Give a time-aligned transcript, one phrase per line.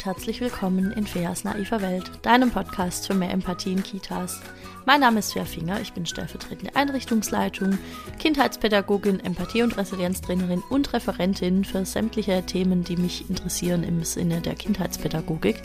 [0.00, 4.40] und herzlich willkommen in Feas naiver Welt, deinem Podcast für mehr Empathie in Kitas.
[4.86, 7.76] Mein Name ist Fea Finger, ich bin stellvertretende Einrichtungsleitung,
[8.18, 14.54] Kindheitspädagogin, Empathie- und Resilienztrainerin und Referentin für sämtliche Themen, die mich interessieren im Sinne der
[14.54, 15.60] Kindheitspädagogik.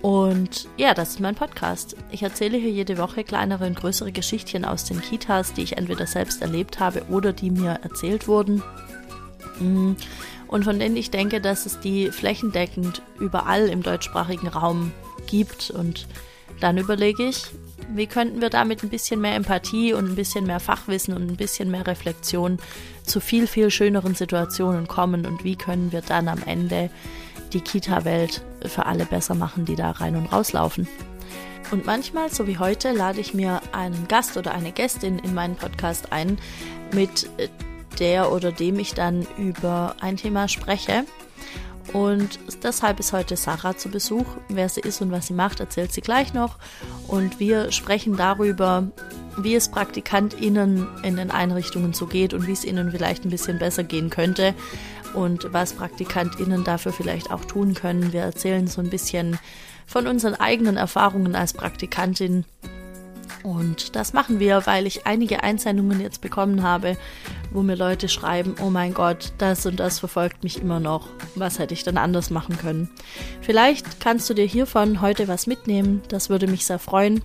[0.00, 1.94] Und ja, das ist mein Podcast.
[2.10, 6.06] Ich erzähle hier jede Woche kleinere und größere Geschichtchen aus den Kitas, die ich entweder
[6.06, 8.62] selbst erlebt habe oder die mir erzählt wurden.
[9.60, 9.94] Mm
[10.48, 14.92] und von denen ich denke, dass es die flächendeckend überall im deutschsprachigen Raum
[15.26, 15.70] gibt.
[15.70, 16.06] Und
[16.60, 17.46] dann überlege ich,
[17.94, 21.36] wie könnten wir damit ein bisschen mehr Empathie und ein bisschen mehr Fachwissen und ein
[21.36, 22.58] bisschen mehr Reflexion
[23.02, 26.90] zu viel, viel schöneren Situationen kommen und wie können wir dann am Ende
[27.52, 30.88] die Kita-Welt für alle besser machen, die da rein und rauslaufen.
[31.72, 35.56] Und manchmal, so wie heute, lade ich mir einen Gast oder eine Gästin in meinen
[35.56, 36.38] Podcast ein,
[36.92, 37.28] mit
[38.00, 41.04] der oder dem ich dann über ein Thema spreche.
[41.92, 44.26] Und deshalb ist heute Sarah zu Besuch.
[44.48, 46.58] Wer sie ist und was sie macht, erzählt sie gleich noch.
[47.06, 48.88] Und wir sprechen darüber,
[49.38, 53.58] wie es PraktikantInnen in den Einrichtungen so geht und wie es ihnen vielleicht ein bisschen
[53.58, 54.54] besser gehen könnte
[55.14, 58.12] und was PraktikantInnen dafür vielleicht auch tun können.
[58.12, 59.38] Wir erzählen so ein bisschen
[59.86, 62.44] von unseren eigenen Erfahrungen als Praktikantin
[63.46, 66.96] und das machen wir, weil ich einige Einsendungen jetzt bekommen habe,
[67.52, 71.06] wo mir Leute schreiben, oh mein Gott, das und das verfolgt mich immer noch.
[71.36, 72.90] Was hätte ich dann anders machen können?
[73.40, 77.22] Vielleicht kannst du dir hiervon heute was mitnehmen, das würde mich sehr freuen.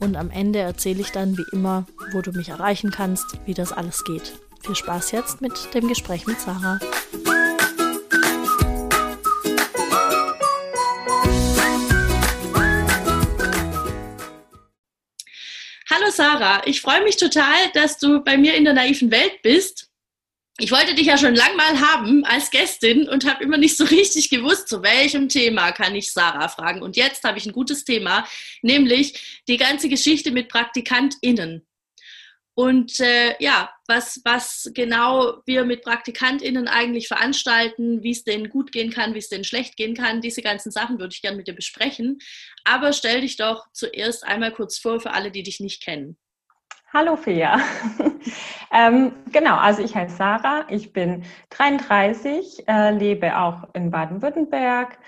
[0.00, 3.72] Und am Ende erzähle ich dann wie immer, wo du mich erreichen kannst, wie das
[3.72, 4.32] alles geht.
[4.62, 6.78] Viel Spaß jetzt mit dem Gespräch mit Sarah.
[16.18, 19.88] Sarah, ich freue mich total, dass du bei mir in der naiven Welt bist.
[20.58, 23.84] Ich wollte dich ja schon lang mal haben als Gästin und habe immer nicht so
[23.84, 26.82] richtig gewusst, zu welchem Thema kann ich Sarah fragen.
[26.82, 28.26] Und jetzt habe ich ein gutes Thema,
[28.62, 31.64] nämlich die ganze Geschichte mit PraktikantInnen.
[32.58, 38.72] Und äh, ja, was, was genau wir mit PraktikantInnen eigentlich veranstalten, wie es denen gut
[38.72, 41.46] gehen kann, wie es denen schlecht gehen kann, diese ganzen Sachen würde ich gerne mit
[41.46, 42.18] dir besprechen.
[42.64, 46.18] Aber stell dich doch zuerst einmal kurz vor für alle, die dich nicht kennen.
[46.92, 47.60] Hallo Fea.
[48.72, 54.98] ähm, genau, also ich heiße Sarah, ich bin 33, äh, lebe auch in Baden-Württemberg,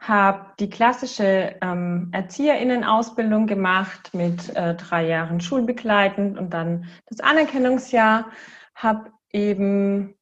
[0.00, 8.30] habe die klassische ähm, Erzieherinnenausbildung gemacht mit äh, drei Jahren schulbegleitend und dann das Anerkennungsjahr,
[8.74, 10.14] habe eben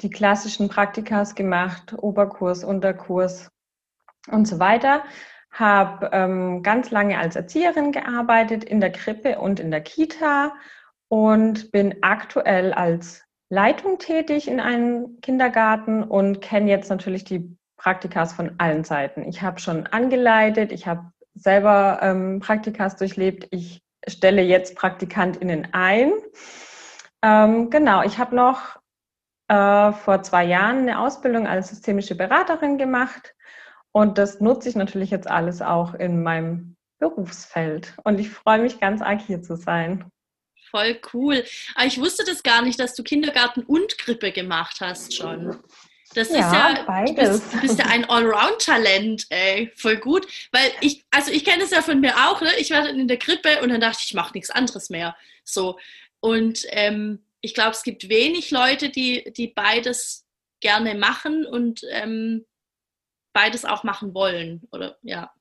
[0.00, 3.50] die klassischen Praktikas gemacht, Oberkurs, Unterkurs
[4.28, 5.04] und so weiter.
[5.52, 10.54] Habe ähm, ganz lange als Erzieherin gearbeitet in der Krippe und in der Kita
[11.08, 18.32] und bin aktuell als Leitung tätig in einem Kindergarten und kenne jetzt natürlich die Praktikas
[18.32, 19.24] von allen Seiten.
[19.28, 26.12] Ich habe schon angeleitet, ich habe selber ähm, Praktikas durchlebt, ich stelle jetzt PraktikantInnen ein.
[27.22, 28.78] Ähm, genau, ich habe noch
[29.48, 33.34] äh, vor zwei Jahren eine Ausbildung als systemische Beraterin gemacht
[33.90, 38.78] und das nutze ich natürlich jetzt alles auch in meinem Berufsfeld und ich freue mich
[38.78, 40.04] ganz arg hier zu sein.
[40.70, 41.42] Voll cool.
[41.74, 45.58] Aber ich wusste das gar nicht, dass du Kindergarten und Krippe gemacht hast schon.
[46.14, 47.42] Das ja, ist ja, beides.
[47.42, 50.26] Du bist, bist ja ein Allround-Talent, ey, voll gut.
[50.52, 52.50] Weil ich, also ich kenne es ja von mir auch, ne?
[52.58, 55.16] Ich war dann in der Krippe und dann dachte ich, ich mache nichts anderes mehr.
[55.44, 55.78] So.
[56.20, 60.26] Und ähm, ich glaube, es gibt wenig Leute, die, die beides
[60.60, 62.44] gerne machen und ähm,
[63.32, 64.62] beides auch machen wollen.
[64.70, 65.32] Oder ja.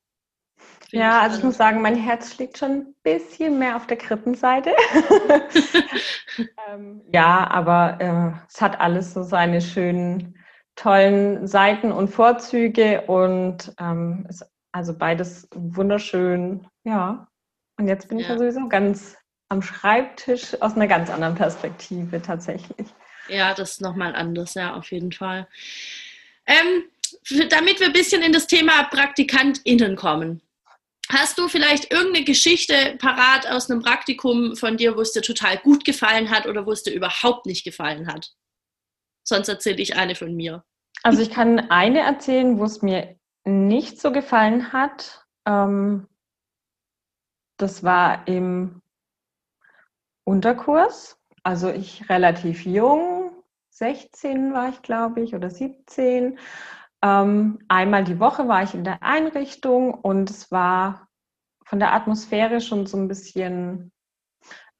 [0.91, 4.71] Ja, also ich muss sagen, mein Herz schlägt schon ein bisschen mehr auf der Krippenseite.
[6.69, 10.41] ähm, ja, aber äh, es hat alles so seine schönen
[10.81, 16.67] tollen Seiten und Vorzüge und ähm, ist also beides wunderschön.
[16.83, 17.27] Ja,
[17.77, 18.23] und jetzt bin ja.
[18.23, 19.17] ich ja sowieso ganz
[19.49, 22.87] am Schreibtisch aus einer ganz anderen Perspektive tatsächlich.
[23.28, 25.47] Ja, das ist nochmal anders, ja, auf jeden Fall.
[26.47, 26.84] Ähm,
[27.49, 30.41] damit wir ein bisschen in das Thema PraktikantInnen kommen.
[31.09, 35.57] Hast du vielleicht irgendeine Geschichte parat aus einem Praktikum von dir, wo es dir total
[35.57, 38.31] gut gefallen hat oder wo es dir überhaupt nicht gefallen hat?
[39.23, 40.63] Sonst erzähle ich eine von mir.
[41.03, 45.25] Also ich kann eine erzählen, wo es mir nicht so gefallen hat.
[45.45, 46.07] Ähm,
[47.57, 48.81] das war im
[50.23, 51.17] Unterkurs.
[51.43, 53.31] Also ich relativ jung,
[53.71, 56.37] 16 war ich, glaube ich, oder 17.
[57.01, 61.07] Ähm, einmal die Woche war ich in der Einrichtung und es war
[61.65, 63.91] von der Atmosphäre schon so ein bisschen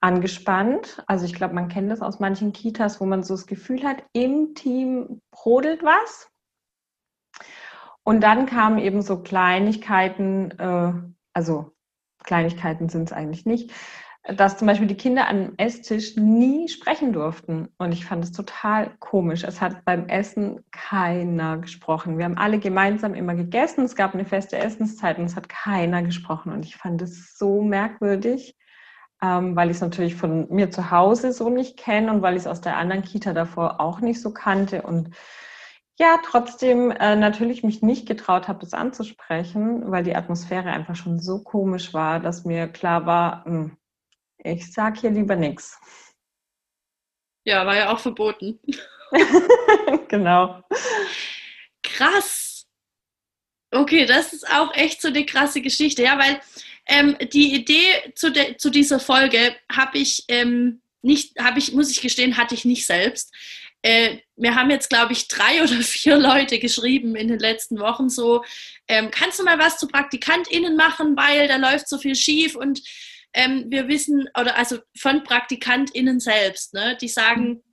[0.02, 1.04] angespannt.
[1.08, 4.04] Also ich glaube, man kennt das aus manchen Kitas, wo man so das Gefühl hat,
[4.14, 6.30] im Team brodelt was.
[8.04, 10.94] Und dann kamen eben so Kleinigkeiten, äh,
[11.34, 11.72] also
[12.24, 13.72] Kleinigkeiten sind es eigentlich nicht,
[14.24, 17.70] dass zum Beispiel die Kinder am Esstisch nie sprechen durften.
[17.78, 19.44] Und ich fand es total komisch.
[19.44, 22.18] Es hat beim Essen keiner gesprochen.
[22.18, 23.84] Wir haben alle gemeinsam immer gegessen.
[23.84, 26.52] Es gab eine feste Essenszeit und es hat keiner gesprochen.
[26.52, 28.56] Und ich fand es so merkwürdig,
[29.24, 32.42] ähm, weil ich es natürlich von mir zu Hause so nicht kenne und weil ich
[32.42, 34.82] es aus der anderen Kita davor auch nicht so kannte.
[34.82, 35.16] Und
[36.00, 41.20] ja, trotzdem äh, natürlich mich nicht getraut habe, das anzusprechen, weil die Atmosphäre einfach schon
[41.20, 43.78] so komisch war, dass mir klar war, mh, hm,
[44.44, 45.80] ich sag hier lieber nichts.
[47.46, 48.60] Ja, war ja auch verboten.
[50.08, 50.64] genau.
[51.84, 52.66] Krass.
[53.72, 56.42] Okay, das ist auch echt so eine krasse Geschichte, ja, weil
[56.88, 61.92] ähm, die Idee zu, de, zu dieser Folge habe ich ähm, nicht, habe ich, muss
[61.92, 63.34] ich gestehen, hatte ich nicht selbst.
[63.82, 68.10] Äh, wir haben jetzt, glaube ich, drei oder vier Leute geschrieben in den letzten Wochen
[68.10, 68.44] so,
[68.88, 72.82] ähm, kannst du mal was zu PraktikantInnen machen, weil da läuft so viel schief und
[73.34, 77.64] ähm, wir wissen, oder also von PraktikantInnen selbst, ne, die sagen.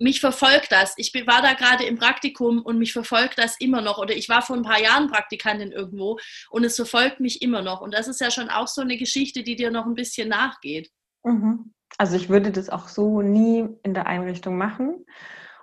[0.00, 0.94] Mich verfolgt das.
[0.96, 3.98] Ich war da gerade im Praktikum und mich verfolgt das immer noch.
[3.98, 6.18] Oder ich war vor ein paar Jahren Praktikantin irgendwo
[6.50, 7.80] und es verfolgt mich immer noch.
[7.80, 10.90] Und das ist ja schon auch so eine Geschichte, die dir noch ein bisschen nachgeht.
[11.22, 11.72] Mhm.
[11.98, 15.04] Also ich würde das auch so nie in der Einrichtung machen.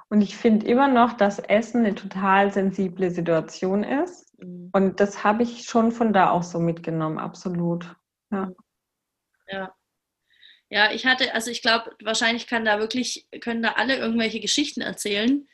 [0.09, 4.33] Und ich finde immer noch, dass Essen eine total sensible Situation ist.
[4.39, 4.69] Mhm.
[4.71, 7.95] Und das habe ich schon von da auch so mitgenommen, absolut.
[8.31, 8.51] Ja.
[9.47, 9.73] Ja.
[10.69, 14.81] Ja, ich hatte, also ich glaube, wahrscheinlich kann da wirklich, können da alle irgendwelche Geschichten
[14.81, 15.47] erzählen,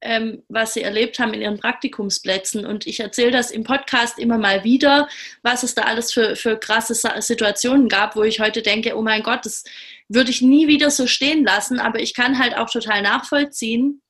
[0.00, 2.64] ähm, was sie erlebt haben in ihren Praktikumsplätzen.
[2.64, 5.08] Und ich erzähle das im Podcast immer mal wieder,
[5.42, 9.22] was es da alles für, für krasse Situationen gab, wo ich heute denke, oh mein
[9.22, 9.64] Gott, das
[10.08, 11.80] würde ich nie wieder so stehen lassen.
[11.80, 14.02] Aber ich kann halt auch total nachvollziehen,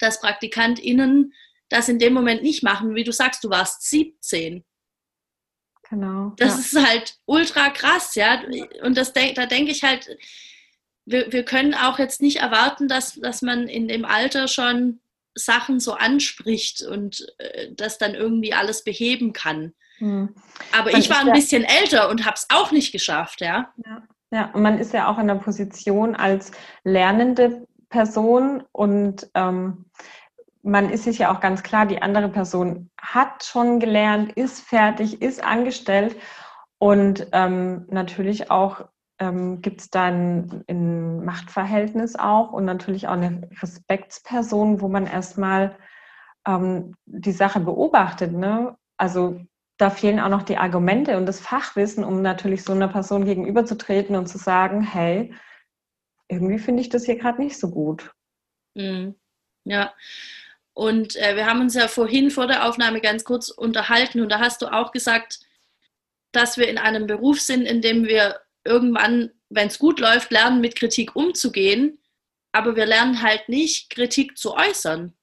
[0.00, 1.34] dass PraktikantInnen
[1.68, 2.94] das in dem Moment nicht machen.
[2.94, 4.64] Wie du sagst, du warst 17.
[5.90, 6.32] Genau.
[6.36, 6.80] Das ja.
[6.80, 8.40] ist halt ultra krass, ja.
[8.82, 10.16] Und das, da denke ich halt,
[11.06, 15.00] wir, wir können auch jetzt nicht erwarten, dass, dass man in dem Alter schon
[15.34, 19.72] Sachen so anspricht und äh, das dann irgendwie alles beheben kann.
[19.98, 20.34] Mhm.
[20.76, 23.72] Aber man ich war ein ja, bisschen älter und habe es auch nicht geschafft, ja.
[23.84, 24.02] ja.
[24.30, 26.52] Ja, und man ist ja auch in der Position als
[26.84, 29.86] lernende Person und ähm,
[30.62, 35.22] man ist sich ja auch ganz klar, die andere Person hat schon gelernt, ist fertig,
[35.22, 36.16] ist angestellt
[36.78, 38.86] und ähm, natürlich auch
[39.18, 45.76] ähm, gibt es dann ein Machtverhältnis auch und natürlich auch eine Respektsperson, wo man erstmal
[46.46, 48.32] ähm, die Sache beobachtet.
[48.32, 48.76] Ne?
[48.96, 49.40] Also
[49.76, 54.16] da fehlen auch noch die Argumente und das Fachwissen, um natürlich so einer Person gegenüberzutreten
[54.16, 55.34] und zu sagen, hey,
[56.28, 58.12] irgendwie finde ich das hier gerade nicht so gut.
[58.74, 59.14] Mhm.
[59.64, 59.92] Ja,
[60.78, 64.38] und äh, wir haben uns ja vorhin vor der Aufnahme ganz kurz unterhalten und da
[64.38, 65.40] hast du auch gesagt,
[66.30, 70.60] dass wir in einem Beruf sind, in dem wir irgendwann, wenn es gut läuft, lernen,
[70.60, 71.98] mit Kritik umzugehen,
[72.52, 75.14] aber wir lernen halt nicht, Kritik zu äußern.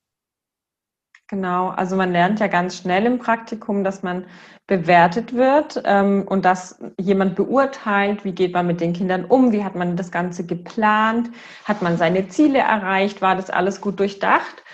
[1.30, 4.26] Genau, also man lernt ja ganz schnell im Praktikum, dass man
[4.68, 9.64] bewertet wird ähm, und dass jemand beurteilt, wie geht man mit den Kindern um, wie
[9.64, 11.30] hat man das Ganze geplant,
[11.64, 14.66] hat man seine Ziele erreicht, war das alles gut durchdacht.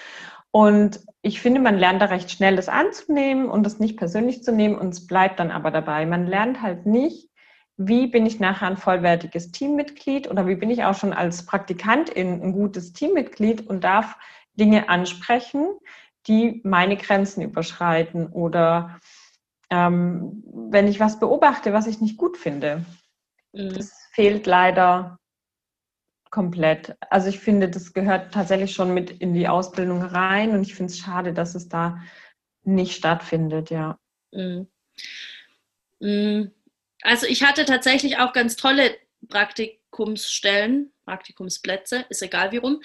[0.52, 4.52] Und ich finde, man lernt da recht schnell, das anzunehmen und das nicht persönlich zu
[4.52, 6.06] nehmen und es bleibt dann aber dabei.
[6.06, 7.30] Man lernt halt nicht,
[7.78, 12.42] wie bin ich nachher ein vollwertiges Teammitglied oder wie bin ich auch schon als Praktikantin
[12.42, 14.18] ein gutes Teammitglied und darf
[14.54, 15.68] Dinge ansprechen,
[16.28, 19.00] die meine Grenzen überschreiten oder
[19.70, 22.86] ähm, wenn ich was beobachte, was ich nicht gut finde.
[23.54, 23.74] Mhm.
[23.74, 25.18] Das fehlt leider
[26.32, 26.96] komplett.
[27.10, 30.92] Also ich finde, das gehört tatsächlich schon mit in die Ausbildung rein und ich finde
[30.92, 32.02] es schade, dass es da
[32.64, 34.00] nicht stattfindet, ja.
[34.32, 34.68] Mhm.
[36.00, 36.52] Mhm.
[37.04, 38.96] Also ich hatte tatsächlich auch ganz tolle
[39.28, 42.82] Praktikumsstellen, Praktikumsplätze, ist egal wie rum,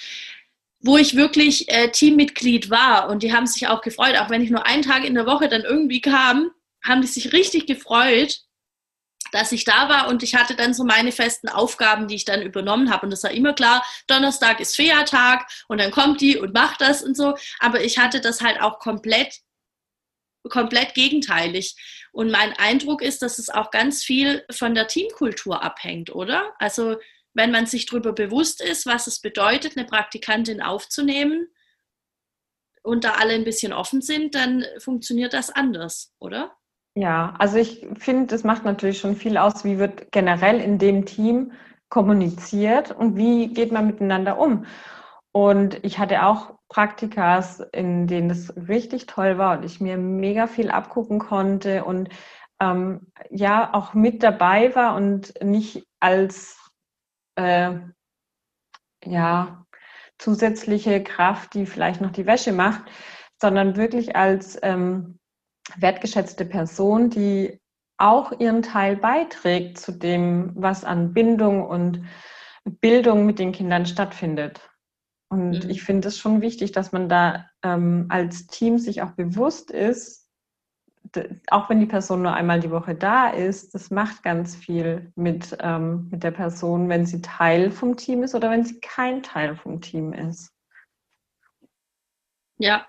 [0.81, 4.51] wo ich wirklich äh, Teammitglied war und die haben sich auch gefreut, auch wenn ich
[4.51, 6.51] nur einen Tag in der Woche dann irgendwie kam,
[6.83, 8.41] haben die sich richtig gefreut,
[9.37, 12.41] dass ich da war und ich hatte dann so meine festen Aufgaben, die ich dann
[12.41, 13.05] übernommen habe.
[13.05, 17.03] Und das war immer klar, Donnerstag ist Feiertag und dann kommt die und macht das
[17.03, 17.37] und so.
[17.59, 19.41] Aber ich hatte das halt auch komplett,
[20.49, 21.77] komplett gegenteilig.
[22.13, 26.55] Und mein Eindruck ist, dass es auch ganz viel von der Teamkultur abhängt, oder?
[26.59, 26.97] Also
[27.35, 31.49] wenn man sich darüber bewusst ist, was es bedeutet, eine Praktikantin aufzunehmen
[32.83, 36.57] und da alle ein bisschen offen sind, dann funktioniert das anders, oder?
[36.99, 41.05] Ja, also ich finde, das macht natürlich schon viel aus, wie wird generell in dem
[41.05, 41.53] Team
[41.91, 44.65] kommuniziert und wie geht man miteinander um.
[45.31, 50.47] Und ich hatte auch Praktikas, in denen es richtig toll war und ich mir mega
[50.47, 52.09] viel abgucken konnte und
[52.61, 56.59] ähm, ja auch mit dabei war und nicht als
[57.37, 57.75] äh,
[59.05, 59.67] ja
[60.19, 62.85] zusätzliche Kraft, die vielleicht noch die Wäsche macht,
[63.39, 65.19] sondern wirklich als ähm,
[65.77, 67.61] wertgeschätzte Person, die
[67.99, 72.05] auch ihren Teil beiträgt zu dem, was an Bindung und
[72.65, 74.61] Bildung mit den Kindern stattfindet.
[75.29, 75.71] Und mhm.
[75.71, 80.27] ich finde es schon wichtig, dass man da ähm, als Team sich auch bewusst ist,
[81.49, 85.57] auch wenn die Person nur einmal die Woche da ist, das macht ganz viel mit,
[85.61, 89.57] ähm, mit der Person, wenn sie Teil vom Team ist oder wenn sie kein Teil
[89.57, 90.53] vom Team ist.
[92.59, 92.87] Ja,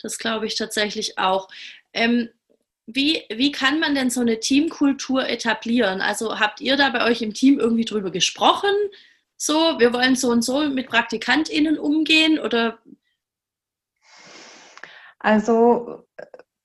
[0.00, 1.48] das glaube ich tatsächlich auch.
[1.94, 2.28] Ähm,
[2.86, 6.00] wie, wie kann man denn so eine Teamkultur etablieren?
[6.02, 8.74] Also habt ihr da bei euch im Team irgendwie drüber gesprochen?
[9.36, 12.78] So, wir wollen so und so mit PraktikantInnen umgehen oder?
[15.18, 16.06] Also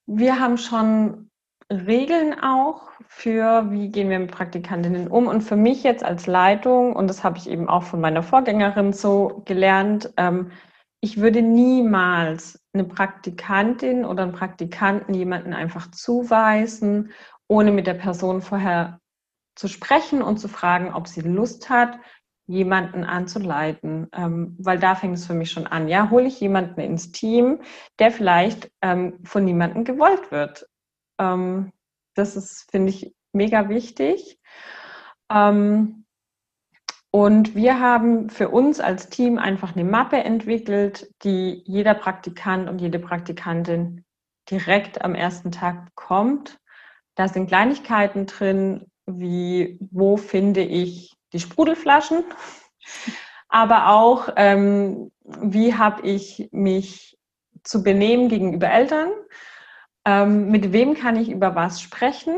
[0.06, 1.30] wir haben schon
[1.72, 5.28] Regeln auch für, wie gehen wir mit Praktikantinnen um.
[5.28, 8.92] Und für mich jetzt als Leitung, und das habe ich eben auch von meiner Vorgängerin
[8.92, 10.52] so gelernt, ähm,
[11.02, 17.12] ich würde niemals eine Praktikantin oder einen Praktikanten jemanden einfach zuweisen,
[17.48, 19.00] ohne mit der Person vorher
[19.56, 22.00] zu sprechen und zu fragen, ob sie Lust hat,
[22.48, 25.88] jemanden anzuleiten, ähm, weil da fängt es für mich schon an.
[25.88, 27.62] Ja, hole ich jemanden ins Team,
[28.00, 30.68] der vielleicht ähm, von niemandem gewollt wird.
[31.20, 31.72] Ähm,
[32.16, 34.40] das ist, finde ich, mega wichtig.
[35.32, 36.06] Ähm,
[37.12, 42.80] und wir haben für uns als Team einfach eine Mappe entwickelt, die jeder Praktikant und
[42.80, 44.06] jede Praktikantin
[44.50, 46.60] direkt am ersten Tag bekommt.
[47.16, 52.24] Da sind Kleinigkeiten drin, wie wo finde ich die Sprudelflaschen,
[53.50, 57.18] aber auch, ähm, wie habe ich mich
[57.64, 59.10] zu benehmen gegenüber Eltern,
[60.06, 62.38] ähm, mit wem kann ich über was sprechen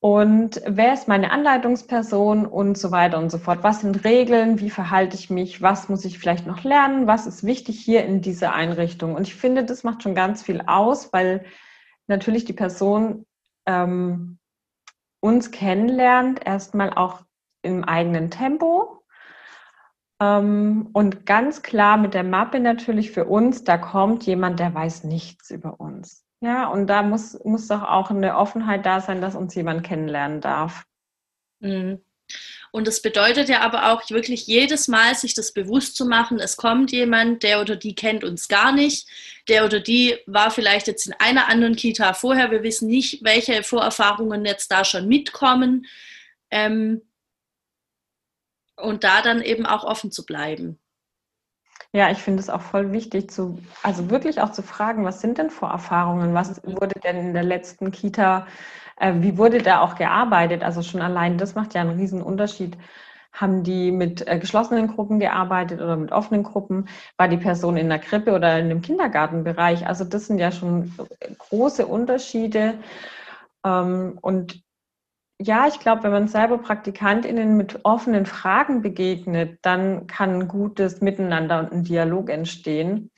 [0.00, 3.62] und wer ist meine Anleitungsperson und so weiter und so fort.
[3.62, 7.44] Was sind Regeln, wie verhalte ich mich, was muss ich vielleicht noch lernen, was ist
[7.44, 9.14] wichtig hier in dieser Einrichtung.
[9.14, 11.44] Und ich finde, das macht schon ganz viel aus, weil
[12.06, 13.26] natürlich die Person
[13.66, 14.38] ähm,
[15.20, 17.20] uns kennenlernt, erstmal auch
[17.60, 19.04] im eigenen Tempo.
[20.18, 25.04] Ähm, und ganz klar mit der Mappe natürlich für uns, da kommt jemand, der weiß
[25.04, 26.24] nichts über uns.
[26.40, 30.40] Ja, und da muss, muss doch auch eine Offenheit da sein, dass uns jemand kennenlernen
[30.40, 30.84] darf.
[31.60, 32.02] Mhm.
[32.72, 36.56] Und das bedeutet ja aber auch wirklich jedes Mal sich das bewusst zu machen, es
[36.56, 39.08] kommt jemand, der oder die kennt uns gar nicht,
[39.48, 43.64] der oder die war vielleicht jetzt in einer anderen Kita vorher, wir wissen nicht, welche
[43.64, 45.86] Vorerfahrungen jetzt da schon mitkommen.
[46.50, 47.02] Ähm,
[48.76, 50.78] und da dann eben auch offen zu bleiben.
[51.92, 55.38] Ja, ich finde es auch voll wichtig, zu, also wirklich auch zu fragen, was sind
[55.38, 56.34] denn Vorerfahrungen?
[56.34, 56.80] Was mhm.
[56.80, 58.46] wurde denn in der letzten Kita,
[58.96, 60.62] äh, wie wurde da auch gearbeitet?
[60.62, 62.76] Also schon allein das macht ja einen riesen Unterschied.
[63.32, 66.88] Haben die mit äh, geschlossenen Gruppen gearbeitet oder mit offenen Gruppen?
[67.16, 69.86] War die Person in der Krippe oder in dem Kindergartenbereich?
[69.86, 70.92] Also das sind ja schon
[71.38, 72.74] große Unterschiede.
[73.64, 74.62] Ähm, und
[75.42, 81.00] ja, ich glaube, wenn man selber PraktikantInnen mit offenen Fragen begegnet, dann kann ein gutes
[81.00, 83.10] Miteinander und ein Dialog entstehen.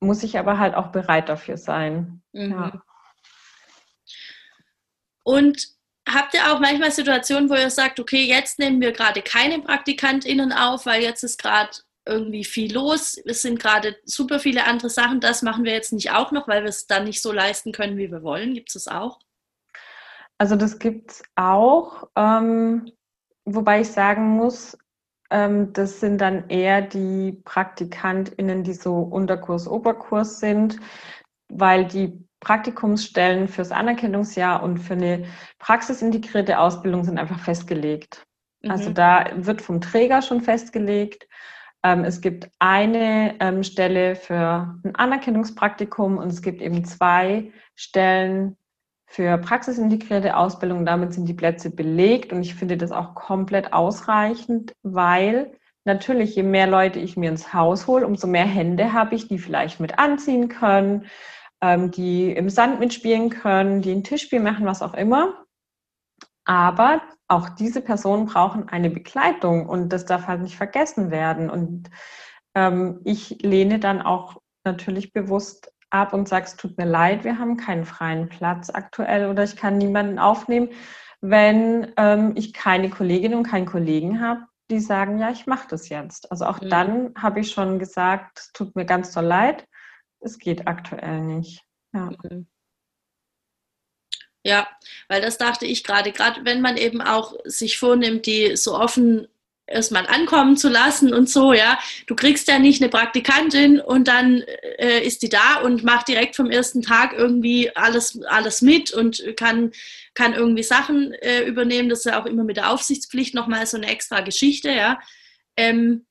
[0.00, 2.22] Muss ich aber halt auch bereit dafür sein.
[2.32, 2.50] Mhm.
[2.50, 2.82] Ja.
[5.24, 5.66] Und
[6.06, 10.52] habt ihr auch manchmal Situationen, wo ihr sagt, okay, jetzt nehmen wir gerade keine PraktikantInnen
[10.52, 11.70] auf, weil jetzt ist gerade
[12.04, 13.16] irgendwie viel los.
[13.24, 15.20] Es sind gerade super viele andere Sachen.
[15.20, 17.96] Das machen wir jetzt nicht auch noch, weil wir es dann nicht so leisten können,
[17.96, 18.52] wie wir wollen.
[18.52, 19.20] Gibt es das auch?
[20.42, 22.90] Also das gibt es auch, ähm,
[23.44, 24.76] wobei ich sagen muss,
[25.30, 30.80] ähm, das sind dann eher die PraktikantInnen, die so Unterkurs, Oberkurs sind,
[31.48, 35.26] weil die Praktikumsstellen fürs Anerkennungsjahr und für eine
[35.60, 38.26] praxisintegrierte Ausbildung sind einfach festgelegt.
[38.64, 38.70] Also mhm.
[38.72, 41.28] Also da wird vom Träger schon festgelegt.
[41.84, 48.56] Ähm, es gibt eine ähm, Stelle für ein Anerkennungspraktikum und es gibt eben zwei Stellen
[49.12, 50.86] für praxisintegrierte Ausbildung.
[50.86, 55.52] Damit sind die Plätze belegt und ich finde das auch komplett ausreichend, weil
[55.84, 59.38] natürlich, je mehr Leute ich mir ins Haus hole, umso mehr Hände habe ich, die
[59.38, 61.04] vielleicht mit anziehen können,
[61.60, 65.44] ähm, die im Sand mitspielen können, die ein Tischspiel machen, was auch immer.
[66.46, 71.50] Aber auch diese Personen brauchen eine Begleitung und das darf halt nicht vergessen werden.
[71.50, 71.90] Und
[72.54, 77.56] ähm, ich lehne dann auch natürlich bewusst ab und sagst, tut mir leid, wir haben
[77.56, 80.70] keinen freien Platz aktuell oder ich kann niemanden aufnehmen,
[81.20, 85.88] wenn ähm, ich keine Kolleginnen und keinen Kollegen habe, die sagen, ja, ich mache das
[85.88, 86.30] jetzt.
[86.30, 86.70] Also auch mhm.
[86.70, 89.66] dann habe ich schon gesagt, es tut mir ganz doll leid,
[90.20, 91.62] es geht aktuell nicht.
[91.92, 92.10] Ja.
[92.22, 92.46] Mhm.
[94.44, 94.66] Ja,
[95.08, 99.28] weil das dachte ich gerade, gerade wenn man eben auch sich vornimmt, die so offen
[99.72, 101.78] erstmal ankommen zu lassen und so, ja.
[102.06, 104.42] Du kriegst ja nicht eine Praktikantin und dann
[104.78, 109.22] äh, ist die da und macht direkt vom ersten Tag irgendwie alles, alles mit und
[109.36, 109.72] kann,
[110.14, 111.88] kann irgendwie Sachen äh, übernehmen.
[111.88, 115.00] Das ist ja auch immer mit der Aufsichtspflicht nochmal so eine extra Geschichte, ja.
[115.56, 116.06] Ähm,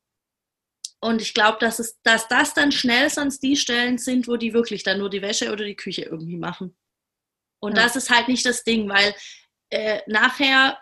[1.04, 4.84] und ich glaube, dass, dass das dann schnell sonst die Stellen sind, wo die wirklich
[4.84, 6.78] dann nur die Wäsche oder die Küche irgendwie machen.
[7.60, 7.84] Und ja.
[7.84, 9.16] das ist halt nicht das Ding, weil
[9.72, 10.78] äh, nachher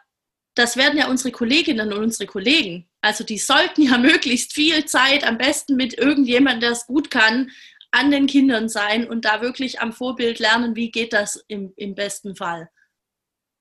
[0.56, 2.90] das werden ja unsere Kolleginnen und unsere Kollegen.
[3.02, 7.52] Also die sollten ja möglichst viel Zeit, am besten mit irgendjemandem, der es gut kann,
[7.92, 11.96] an den Kindern sein und da wirklich am Vorbild lernen, wie geht das im, im
[11.96, 12.70] besten Fall.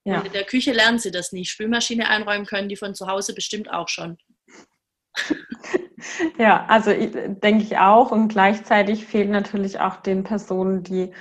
[0.04, 0.20] Ja.
[0.20, 1.50] In der Küche lernen sie das nicht.
[1.50, 4.18] Spülmaschine einräumen können die von zu Hause bestimmt auch schon.
[6.38, 8.12] Ja, also denke ich auch.
[8.12, 11.12] Und gleichzeitig fehlt natürlich auch den Personen, die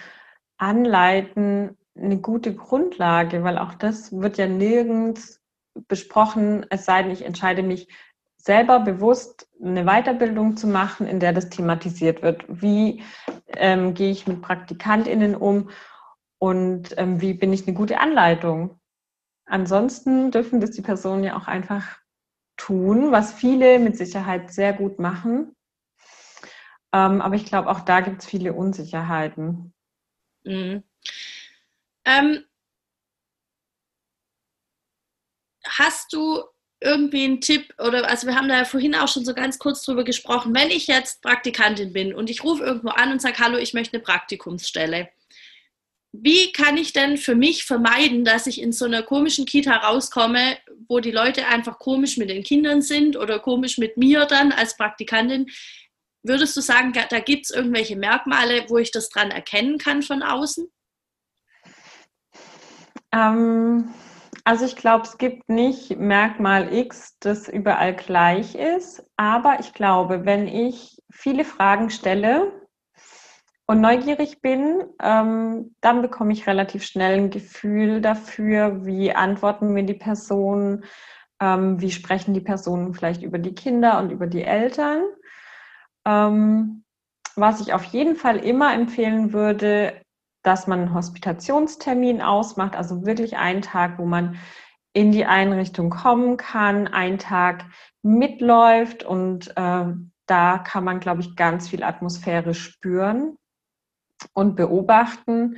[0.57, 5.41] anleiten, eine gute Grundlage, weil auch das wird ja nirgends
[5.87, 7.87] besprochen, es sei denn, ich entscheide mich
[8.37, 12.45] selber bewusst eine Weiterbildung zu machen, in der das thematisiert wird.
[12.47, 13.03] Wie
[13.47, 15.69] ähm, gehe ich mit PraktikantInnen um
[16.39, 18.79] und ähm, wie bin ich eine gute Anleitung?
[19.45, 21.97] Ansonsten dürfen das die Personen ja auch einfach
[22.57, 25.55] tun, was viele mit Sicherheit sehr gut machen.
[26.93, 29.73] Ähm, aber ich glaube, auch da gibt es viele Unsicherheiten.
[30.43, 30.83] Mhm.
[32.05, 32.43] Ähm,
[35.69, 36.43] hast du
[36.79, 39.83] irgendwie einen Tipp oder also wir haben da ja vorhin auch schon so ganz kurz
[39.83, 43.57] drüber gesprochen, wenn ich jetzt Praktikantin bin und ich rufe irgendwo an und sage, hallo,
[43.57, 45.09] ich möchte eine Praktikumsstelle.
[46.11, 50.57] Wie kann ich denn für mich vermeiden, dass ich in so einer komischen Kita rauskomme,
[50.87, 54.77] wo die Leute einfach komisch mit den Kindern sind oder komisch mit mir dann als
[54.77, 55.47] Praktikantin?
[56.23, 60.23] Würdest du sagen, da gibt es irgendwelche Merkmale, wo ich das dran erkennen kann von
[60.23, 60.71] außen?
[63.13, 63.93] Ähm,
[64.47, 69.05] also ich glaube, es gibt nicht Merkmal X, das überall gleich ist.
[69.17, 72.53] Aber ich glaube, wenn ich viele Fragen stelle
[73.65, 79.83] und neugierig bin, ähm, dann bekomme ich relativ schnell ein Gefühl dafür, wie antworten mir
[79.83, 80.85] die Personen,
[81.41, 85.03] ähm, wie sprechen die Personen vielleicht über die Kinder und über die Eltern.
[86.05, 86.85] Ähm,
[87.35, 90.01] was ich auf jeden Fall immer empfehlen würde,
[90.47, 94.37] dass man einen Hospitationstermin ausmacht, also wirklich einen Tag, wo man
[94.93, 97.65] in die Einrichtung kommen kann, einen Tag
[98.01, 99.85] mitläuft und äh,
[100.25, 103.37] da kann man, glaube ich, ganz viel Atmosphäre spüren
[104.33, 105.57] und beobachten.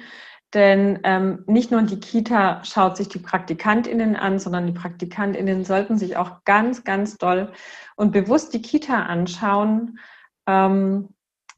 [0.55, 5.99] Denn ähm, nicht nur die Kita schaut sich die Praktikantinnen an, sondern die Praktikantinnen sollten
[5.99, 7.51] sich auch ganz, ganz doll
[7.95, 9.99] und bewusst die Kita anschauen,
[10.47, 11.09] ähm,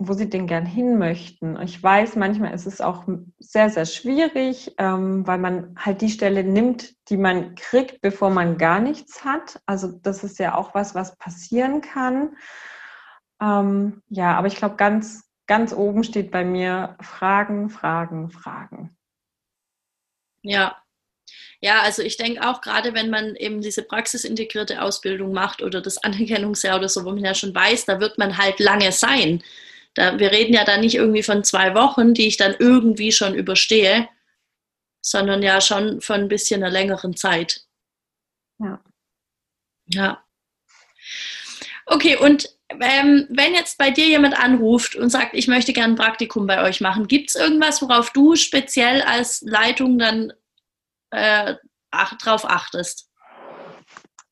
[0.08, 1.60] wo sie denn gern hin möchten.
[1.62, 3.06] Ich weiß, manchmal ist es auch
[3.40, 8.58] sehr, sehr schwierig, ähm, weil man halt die Stelle nimmt, die man kriegt, bevor man
[8.58, 9.62] gar nichts hat.
[9.66, 12.36] Also das ist ja auch was, was passieren kann.
[13.42, 18.96] Ähm, ja, aber ich glaube, ganz, ganz oben steht bei mir Fragen, Fragen, Fragen.
[20.44, 20.82] Ja,
[21.64, 25.98] ja, also ich denke auch gerade, wenn man eben diese praxisintegrierte Ausbildung macht oder das
[26.04, 29.44] Anerkennungsjahr oder so, wo man ja schon weiß, da wird man halt lange sein.
[29.94, 33.34] Da, wir reden ja da nicht irgendwie von zwei Wochen, die ich dann irgendwie schon
[33.36, 34.08] überstehe,
[35.02, 37.66] sondern ja schon von ein bisschen einer längeren Zeit.
[38.60, 38.82] Ja.
[39.88, 40.24] Ja.
[41.86, 42.50] Okay, und
[42.80, 46.64] ähm, wenn jetzt bei dir jemand anruft und sagt, ich möchte gerne ein Praktikum bei
[46.64, 50.32] euch machen, gibt es irgendwas, worauf du speziell als Leitung dann
[51.10, 51.56] äh,
[51.90, 53.10] ach, drauf achtest?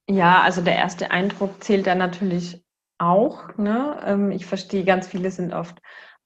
[0.10, 2.63] Ja, also der erste Eindruck zählt dann natürlich
[3.00, 3.58] auch.
[3.58, 4.00] Ne?
[4.06, 5.82] Ähm, ich verstehe, ganz viele sind oft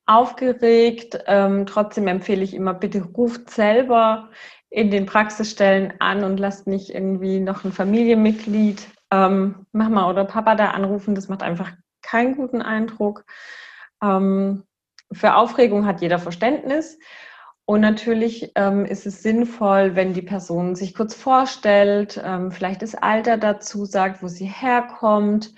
[0.06, 1.20] aufgeregt.
[1.28, 4.30] Ähm, trotzdem empfehle ich immer, bitte ruft selber
[4.70, 10.56] in den Praxisstellen an und lasst nicht irgendwie noch ein Familienmitglied, ähm, Mama oder Papa
[10.56, 11.16] da anrufen.
[11.16, 13.24] Das macht einfach keinen guten Eindruck.
[14.02, 14.64] Ähm,
[15.12, 16.98] für Aufregung hat jeder Verständnis.
[17.66, 22.94] Und natürlich ähm, ist es sinnvoll, wenn die Person sich kurz vorstellt, ähm, vielleicht das
[22.94, 25.54] Alter dazu sagt, wo sie herkommt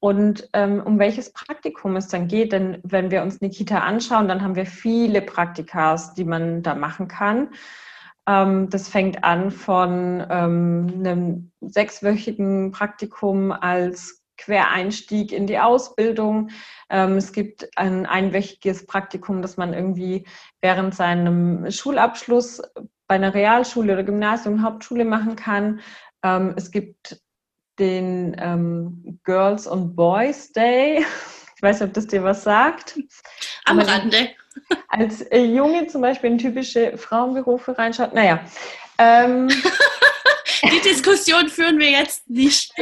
[0.00, 2.52] und ähm, um welches Praktikum es dann geht.
[2.52, 7.06] Denn wenn wir uns Nikita anschauen, dann haben wir viele Praktikas, die man da machen
[7.06, 7.50] kann.
[8.26, 16.48] Ähm, das fängt an von ähm, einem sechswöchigen Praktikum als Quereinstieg in die Ausbildung.
[16.88, 20.26] Ähm, es gibt ein einwöchiges Praktikum, das man irgendwie
[20.62, 22.62] während seinem Schulabschluss
[23.06, 25.80] bei einer Realschule oder Gymnasium, Hauptschule machen kann.
[26.22, 27.20] Ähm, es gibt
[27.78, 31.04] den ähm, Girls und Boys Day.
[31.56, 32.98] Ich weiß nicht, ob das dir was sagt.
[33.66, 34.30] Am Rande.
[34.88, 38.14] Als äh, Junge zum Beispiel in typische Frauenberufe reinschaut.
[38.14, 38.40] Naja.
[38.96, 39.48] Ähm,
[40.62, 42.72] Die Diskussion führen wir jetzt nicht.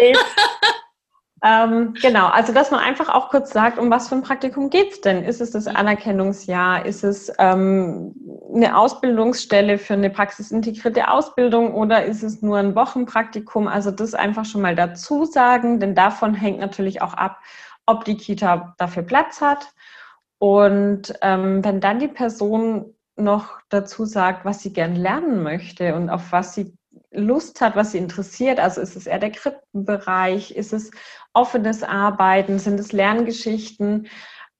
[1.44, 4.92] Ähm, genau, also dass man einfach auch kurz sagt, um was für ein Praktikum geht
[4.92, 5.22] es denn?
[5.22, 6.84] Ist es das Anerkennungsjahr?
[6.84, 8.14] Ist es ähm,
[8.52, 13.68] eine Ausbildungsstelle für eine praxisintegrierte Ausbildung oder ist es nur ein Wochenpraktikum?
[13.68, 17.38] Also das einfach schon mal dazu sagen, denn davon hängt natürlich auch ab,
[17.86, 19.72] ob die Kita dafür Platz hat.
[20.38, 26.10] Und ähm, wenn dann die Person noch dazu sagt, was sie gern lernen möchte und
[26.10, 26.77] auf was sie
[27.10, 28.60] Lust hat, was sie interessiert.
[28.60, 30.90] Also ist es eher der Krippenbereich, ist es
[31.32, 34.08] offenes Arbeiten, sind es Lerngeschichten,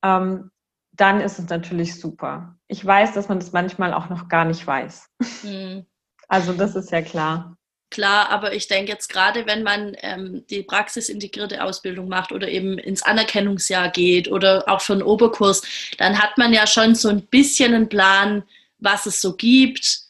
[0.03, 0.51] ähm,
[0.93, 2.57] dann ist es natürlich super.
[2.67, 5.09] Ich weiß, dass man das manchmal auch noch gar nicht weiß.
[5.43, 5.87] Mhm.
[6.31, 7.57] Also das ist ja klar.
[7.91, 12.77] Klar, aber ich denke jetzt gerade, wenn man ähm, die praxisintegrierte Ausbildung macht oder eben
[12.77, 15.63] ins Anerkennungsjahr geht oder auch für einen Oberkurs,
[15.97, 18.43] dann hat man ja schon so ein bisschen einen Plan,
[18.79, 20.08] was es so gibt,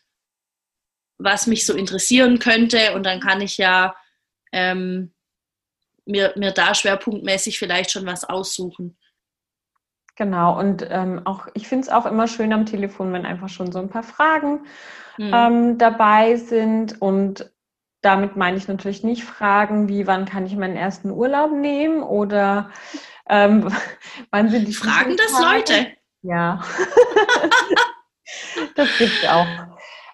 [1.19, 3.95] was mich so interessieren könnte und dann kann ich ja
[4.53, 5.13] ähm,
[6.07, 8.97] mir, mir da schwerpunktmäßig vielleicht schon was aussuchen.
[10.17, 13.71] Genau, und ähm, auch ich finde es auch immer schön am Telefon, wenn einfach schon
[13.71, 14.67] so ein paar Fragen
[15.17, 15.31] mhm.
[15.33, 17.01] ähm, dabei sind.
[17.01, 17.53] Und
[18.01, 22.71] damit meine ich natürlich nicht Fragen wie, wann kann ich meinen ersten Urlaub nehmen oder
[23.29, 23.73] ähm,
[24.31, 25.93] wann sind die Fragen das Leute?
[26.23, 26.63] Ja.
[28.75, 29.47] das gibt es auch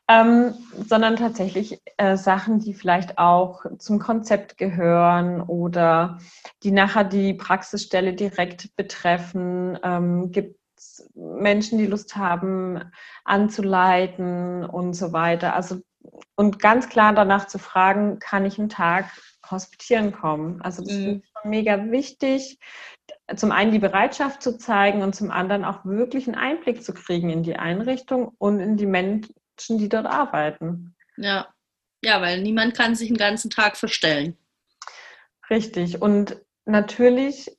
[0.09, 0.55] ähm,
[0.87, 6.19] sondern tatsächlich äh, Sachen, die vielleicht auch zum Konzept gehören oder
[6.63, 9.79] die nachher die Praxisstelle direkt betreffen.
[9.83, 12.81] Ähm, Gibt es Menschen, die Lust haben,
[13.25, 15.55] anzuleiten und so weiter.
[15.55, 15.81] Also
[16.37, 19.07] und ganz klar danach zu fragen, kann ich einen Tag
[19.51, 20.61] hospitieren kommen?
[20.61, 21.23] Also das mhm.
[21.23, 22.59] ist mega wichtig,
[23.37, 27.31] zum einen die Bereitschaft zu zeigen und zum anderen auch wirklich einen Einblick zu kriegen
[27.31, 30.95] in die Einrichtung und in die Men Menschen, die dort arbeiten.
[31.17, 31.49] Ja.
[32.03, 34.37] Ja, weil niemand kann sich den ganzen Tag verstellen.
[35.49, 36.03] Richtig.
[36.03, 36.37] Und
[36.67, 37.51] natürlich,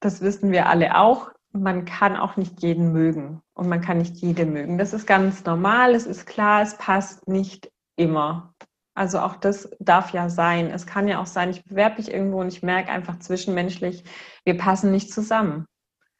[0.00, 4.16] das wissen wir alle auch, man kann auch nicht jeden mögen und man kann nicht
[4.16, 4.78] jede mögen.
[4.78, 8.54] Das ist ganz normal, es ist klar, es passt nicht immer.
[8.94, 10.70] Also auch das darf ja sein.
[10.70, 14.02] Es kann ja auch sein, ich bewerbe mich irgendwo und ich merke einfach zwischenmenschlich,
[14.44, 15.66] wir passen nicht zusammen.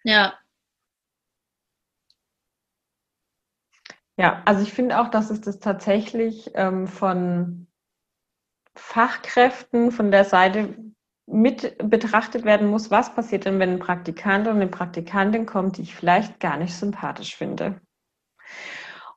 [0.05, 0.35] Ja.
[4.23, 7.67] Ja, also ich finde auch, dass es das tatsächlich ähm, von
[8.77, 10.77] Fachkräften von der Seite
[11.27, 15.83] mit betrachtet werden muss, was passiert denn, wenn ein Praktikant und eine Praktikantin kommt, die
[15.83, 17.81] ich vielleicht gar nicht sympathisch finde.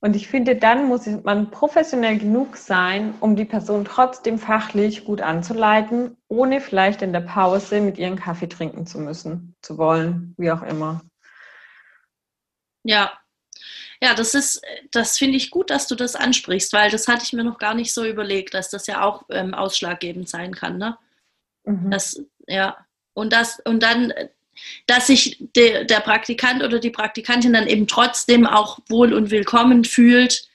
[0.01, 5.21] Und ich finde, dann muss man professionell genug sein, um die Person trotzdem fachlich gut
[5.21, 10.51] anzuleiten, ohne vielleicht in der Pause mit ihren Kaffee trinken zu müssen, zu wollen, wie
[10.51, 11.01] auch immer.
[12.81, 13.11] Ja,
[14.01, 17.34] ja, das ist, das finde ich gut, dass du das ansprichst, weil das hatte ich
[17.34, 20.97] mir noch gar nicht so überlegt, dass das ja auch ähm, ausschlaggebend sein kann, ne?
[21.65, 21.91] Mhm.
[21.91, 22.77] Das, ja.
[23.13, 24.13] Und das, und dann,
[24.88, 29.84] dass sich de, der Praktikant oder die Praktikantin dann eben trotzdem auch wohl und willkommen
[29.86, 30.47] fühlt,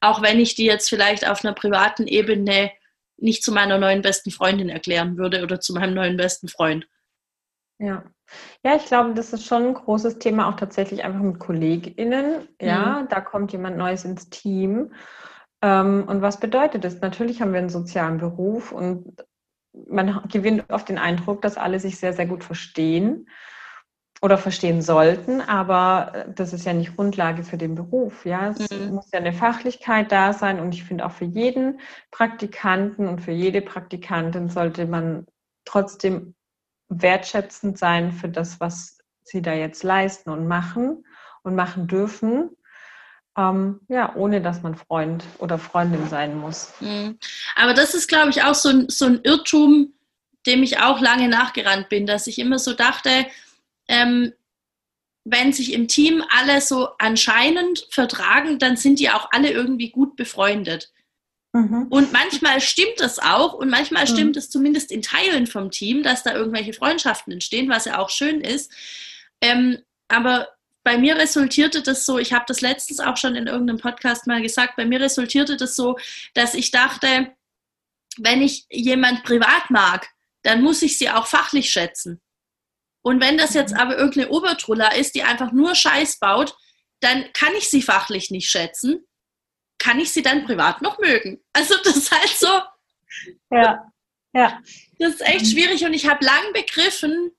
[0.00, 2.72] auch wenn ich die jetzt vielleicht auf einer privaten Ebene
[3.16, 6.86] nicht zu meiner neuen besten Freundin erklären würde oder zu meinem neuen besten Freund.
[7.78, 8.04] Ja.
[8.64, 12.48] Ja, ich glaube, das ist schon ein großes Thema, auch tatsächlich einfach mit KollegInnen.
[12.60, 13.08] Ja, mhm.
[13.08, 14.92] da kommt jemand Neues ins Team.
[15.62, 17.00] Ähm, und was bedeutet das?
[17.00, 19.24] Natürlich haben wir einen sozialen Beruf und
[19.86, 23.28] man gewinnt oft den Eindruck, dass alle sich sehr, sehr gut verstehen
[24.20, 28.26] oder verstehen sollten, aber äh, das ist ja nicht Grundlage für den Beruf.
[28.26, 28.94] Ja, es mhm.
[28.94, 33.32] muss ja eine Fachlichkeit da sein und ich finde auch für jeden Praktikanten und für
[33.32, 35.26] jede Praktikantin sollte man
[35.64, 36.34] trotzdem
[36.88, 41.04] wertschätzend sein für das, was sie da jetzt leisten und machen
[41.42, 42.50] und machen dürfen.
[43.36, 46.72] Ähm, ja, ohne dass man Freund oder Freundin sein muss.
[46.80, 47.18] Mhm.
[47.54, 49.92] Aber das ist, glaube ich, auch so ein, so ein Irrtum,
[50.46, 53.26] dem ich auch lange nachgerannt bin, dass ich immer so dachte,
[53.86, 54.32] ähm,
[55.24, 60.16] wenn sich im Team alle so anscheinend vertragen, dann sind die auch alle irgendwie gut
[60.16, 60.90] befreundet.
[61.52, 61.86] Mhm.
[61.88, 64.08] Und manchmal stimmt es auch und manchmal mhm.
[64.08, 68.10] stimmt es zumindest in Teilen vom Team, dass da irgendwelche Freundschaften entstehen, was ja auch
[68.10, 68.70] schön ist.
[69.40, 70.48] Ähm, aber
[70.84, 74.42] bei mir resultierte das so, ich habe das letztens auch schon in irgendeinem Podcast mal
[74.42, 75.98] gesagt, bei mir resultierte das so,
[76.34, 77.34] dass ich dachte,
[78.18, 80.08] wenn ich jemand privat mag,
[80.42, 82.20] dann muss ich sie auch fachlich schätzen.
[83.02, 83.80] Und wenn das jetzt mhm.
[83.80, 86.56] aber irgendeine Obertruller ist, die einfach nur Scheiß baut,
[87.00, 89.04] dann kann ich sie fachlich nicht schätzen
[89.78, 91.40] kann ich sie dann privat noch mögen?
[91.52, 92.48] Also das ist halt so.
[93.50, 93.92] Ja.
[94.32, 94.60] Ja.
[94.98, 97.32] Das ist echt schwierig und ich habe lang begriffen,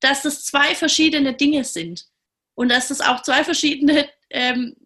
[0.00, 2.06] dass das zwei verschiedene Dinge sind
[2.54, 4.76] und dass das auch zwei verschiedene ähm,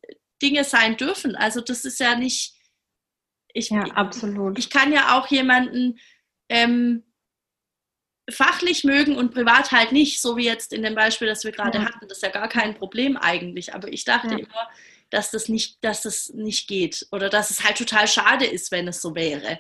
[0.41, 1.37] Dinge sein dürfen.
[1.37, 2.55] Also das ist ja nicht.
[3.55, 4.59] Ich, ja, absolut.
[4.59, 5.99] Ich, ich kann ja auch jemanden
[6.49, 7.05] ähm,
[8.31, 11.79] fachlich mögen und privat halt nicht, so wie jetzt in dem Beispiel, das wir gerade
[11.79, 11.85] ja.
[11.85, 12.09] hatten.
[12.09, 13.75] Das ist ja gar kein Problem eigentlich.
[13.75, 14.39] Aber ich dachte ja.
[14.39, 14.71] immer,
[15.13, 18.89] dass das nicht, dass das nicht geht oder dass es halt total schade ist, wenn
[18.89, 19.59] es so wäre.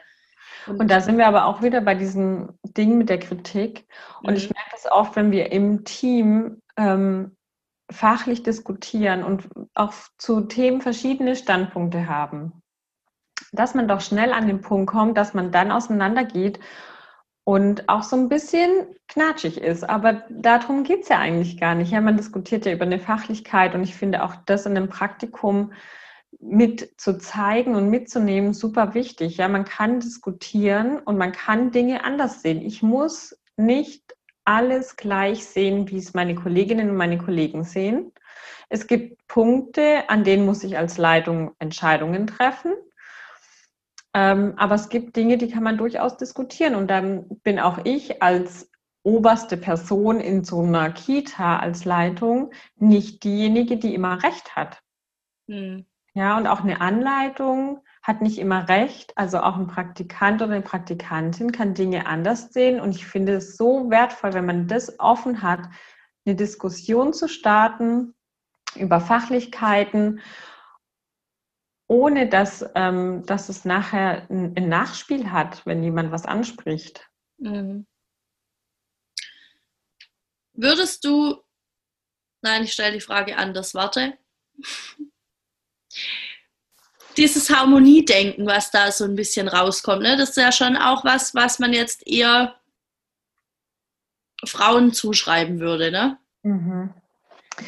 [0.66, 3.86] Und, und da sind wir aber auch wieder bei diesem Ding mit der Kritik.
[4.22, 4.36] Und mhm.
[4.36, 7.36] ich merke das oft, wenn wir im Team ähm,
[7.90, 12.62] fachlich diskutieren und auch zu Themen verschiedene Standpunkte haben,
[13.52, 16.58] dass man doch schnell an den Punkt kommt, dass man dann auseinandergeht
[17.44, 19.88] und auch so ein bisschen knatschig ist.
[19.88, 21.92] Aber darum geht es ja eigentlich gar nicht.
[21.92, 25.72] Ja, man diskutiert ja über eine Fachlichkeit und ich finde auch das in einem Praktikum
[26.40, 29.36] mit zu zeigen und mitzunehmen super wichtig.
[29.36, 32.62] Ja, man kann diskutieren und man kann Dinge anders sehen.
[32.62, 38.12] Ich muss nicht alles gleich sehen, wie es meine Kolleginnen und meine Kollegen sehen.
[38.68, 42.72] Es gibt Punkte, an denen muss ich als Leitung Entscheidungen treffen.
[44.14, 46.74] Ähm, aber es gibt Dinge, die kann man durchaus diskutieren.
[46.74, 48.70] Und dann bin auch ich als
[49.02, 54.80] oberste Person in so einer Kita als Leitung nicht diejenige, die immer recht hat.
[55.48, 55.86] Hm.
[56.14, 59.16] Ja, und auch eine Anleitung hat nicht immer recht.
[59.16, 62.80] Also auch ein Praktikant oder eine Praktikantin kann Dinge anders sehen.
[62.80, 65.70] Und ich finde es so wertvoll, wenn man das offen hat,
[66.24, 68.14] eine Diskussion zu starten
[68.76, 70.20] über Fachlichkeiten
[71.92, 77.06] ohne dass, ähm, dass es nachher ein, ein, Nachspiel hat, wenn jemand was anspricht.
[77.36, 77.86] Mhm.
[80.54, 81.42] Würdest du,
[82.40, 84.16] nein, ich stelle die Frage anders, warte.
[87.18, 91.34] Dieses Harmoniedenken, was da so ein bisschen rauskommt, ne, das ist ja schon auch was,
[91.34, 92.58] was man jetzt eher
[94.46, 96.18] Frauen zuschreiben würde, ne?
[96.42, 96.94] Mhm.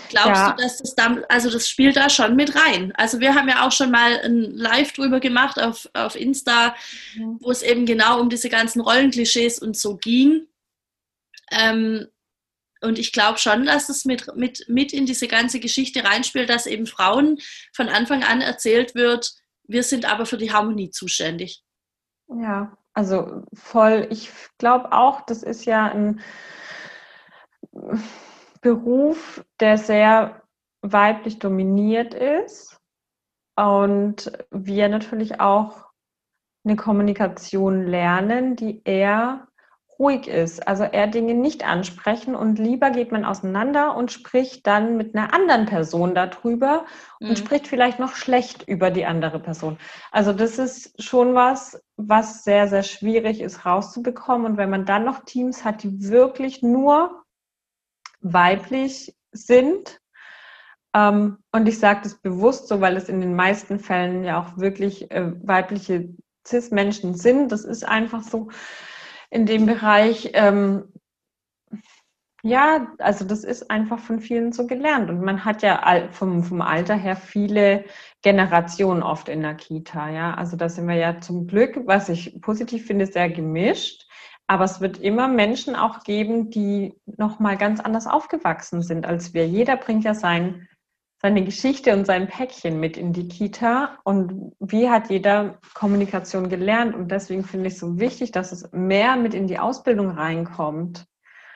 [0.09, 0.53] Glaubst ja.
[0.53, 2.93] du, dass das dann, also das spielt da schon mit rein?
[2.97, 6.75] Also wir haben ja auch schon mal ein Live drüber gemacht auf, auf Insta,
[7.15, 7.39] mhm.
[7.41, 10.47] wo es eben genau um diese ganzen Rollenklischees und so ging.
[11.51, 12.09] Ähm,
[12.81, 16.67] und ich glaube schon, dass es mit, mit, mit in diese ganze Geschichte reinspielt, dass
[16.67, 17.39] eben Frauen
[17.73, 19.33] von Anfang an erzählt wird,
[19.67, 21.63] wir sind aber für die Harmonie zuständig.
[22.29, 24.07] Ja, also voll.
[24.11, 26.21] Ich glaube auch, das ist ja ein
[28.65, 30.43] Beruf, der sehr
[30.81, 32.81] weiblich dominiert ist
[33.57, 35.85] und wir natürlich auch
[36.65, 39.49] eine Kommunikation lernen, die eher
[39.99, 44.97] ruhig ist, also eher Dinge nicht ansprechen und lieber geht man auseinander und spricht dann
[44.97, 46.87] mit einer anderen Person darüber
[47.21, 47.37] und mhm.
[47.37, 49.77] spricht vielleicht noch schlecht über die andere Person.
[50.11, 55.05] Also das ist schon was, was sehr, sehr schwierig ist rauszubekommen und wenn man dann
[55.05, 57.24] noch Teams hat, die wirklich nur
[58.25, 60.01] weiblich sind.
[60.95, 64.57] Ähm, und ich sage das bewusst so, weil es in den meisten Fällen ja auch
[64.59, 66.09] wirklich äh, weibliche
[66.47, 67.53] CIS-Menschen sind.
[67.53, 68.49] Das ist einfach so
[69.31, 70.31] in dem Bereich.
[70.35, 70.93] Ähm,
[72.47, 75.09] ja, also das ist einfach von vielen so gelernt.
[75.09, 77.85] Und man hat ja vom, vom Alter her viele
[78.23, 80.11] Generationen oft in der Kita.
[80.11, 84.04] Ja, also da sind wir ja zum Glück, was ich positiv finde, sehr gemischt.
[84.47, 89.49] Aber es wird immer Menschen auch geben, die nochmal ganz anders aufgewachsen sind als wir.
[89.49, 90.69] Jeder bringt ja sein,
[91.23, 93.99] seine Geschichte und sein Päckchen mit in die Kita.
[94.05, 96.95] Und wie hat jeder Kommunikation gelernt?
[96.95, 101.07] Und deswegen finde ich es so wichtig, dass es mehr mit in die Ausbildung reinkommt.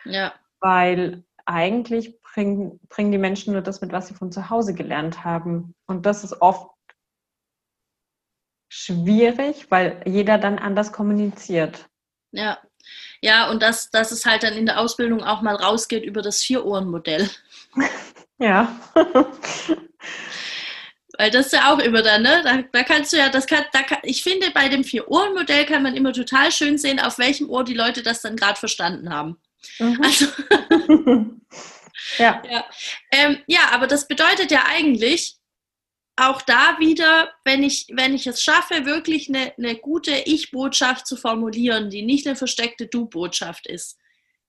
[0.05, 0.33] Ja.
[0.61, 5.24] Weil eigentlich bringen, bringen die Menschen nur das mit, was sie von zu Hause gelernt
[5.24, 5.74] haben.
[5.87, 6.70] Und das ist oft
[8.70, 11.90] schwierig, weil jeder dann anders kommuniziert.
[12.31, 12.59] Ja,
[13.20, 16.42] ja, und dass, dass es halt dann in der Ausbildung auch mal rausgeht über das
[16.42, 17.29] Vier-Ohren-Modell.
[18.40, 18.81] Ja.
[21.18, 22.40] Weil das ist ja auch immer dann, ne?
[22.44, 25.83] Da, da kannst du ja, das kann, da kann, ich finde, bei dem Vier-Ohren-Modell kann
[25.83, 29.37] man immer total schön sehen, auf welchem Ohr die Leute das dann gerade verstanden haben.
[29.81, 30.01] Mhm.
[30.05, 30.27] Also,
[32.18, 32.42] ja.
[32.48, 32.64] Ja.
[33.11, 35.38] Ähm, ja, aber das bedeutet ja eigentlich,
[36.19, 41.17] auch da wieder, wenn ich, wenn ich es schaffe, wirklich eine, eine gute Ich-Botschaft zu
[41.17, 43.99] formulieren, die nicht eine versteckte Du-Botschaft ist,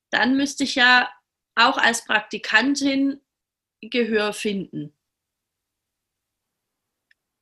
[0.09, 1.09] dann müsste ich ja
[1.55, 3.21] auch als Praktikantin
[3.81, 4.93] Gehör finden.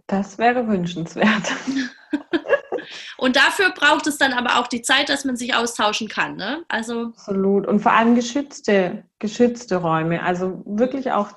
[0.08, 1.52] Das wäre wünschenswert.
[3.18, 6.36] Und dafür braucht es dann aber auch die Zeit, dass man sich austauschen kann.
[6.36, 6.64] Ne?
[6.70, 7.68] Also Absolut.
[7.68, 10.24] Und vor allem geschützte, geschützte Räume.
[10.24, 11.32] Also wirklich auch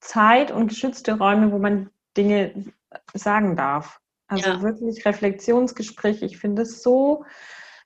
[0.00, 2.72] Zeit und geschützte Räume, wo man Dinge
[3.12, 4.00] sagen darf.
[4.26, 4.62] Also ja.
[4.62, 6.22] wirklich Reflexionsgespräch.
[6.22, 7.24] Ich finde es so,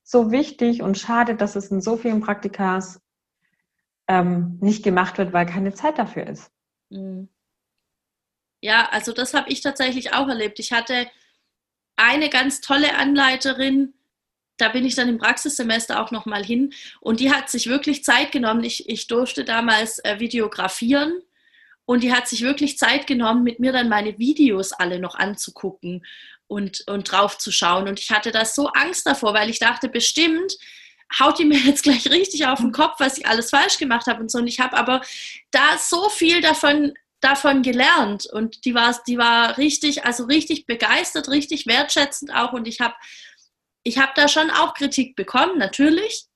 [0.02, 3.00] so wichtig und schade, dass es in so vielen Praktikas
[4.08, 6.50] ähm, nicht gemacht wird, weil keine Zeit dafür ist.
[6.90, 7.28] Mhm.
[8.60, 10.58] Ja, also das habe ich tatsächlich auch erlebt.
[10.58, 11.08] Ich hatte
[11.96, 13.94] eine ganz tolle Anleiterin,
[14.56, 18.32] da bin ich dann im Praxissemester auch nochmal hin und die hat sich wirklich Zeit
[18.32, 18.64] genommen.
[18.64, 21.22] Ich, ich durfte damals äh, videografieren
[21.88, 26.04] und die hat sich wirklich Zeit genommen, mit mir dann meine Videos alle noch anzugucken
[26.46, 27.88] und, und drauf zu schauen.
[27.88, 30.58] Und ich hatte da so Angst davor, weil ich dachte, bestimmt
[31.18, 34.20] haut die mir jetzt gleich richtig auf den Kopf, was ich alles falsch gemacht habe
[34.20, 34.36] und so.
[34.36, 35.00] Und ich habe aber
[35.50, 41.28] da so viel davon davon gelernt und die war die war richtig also richtig begeistert
[41.28, 42.94] richtig wertschätzend auch und ich habe
[43.82, 46.26] ich habe da schon auch Kritik bekommen natürlich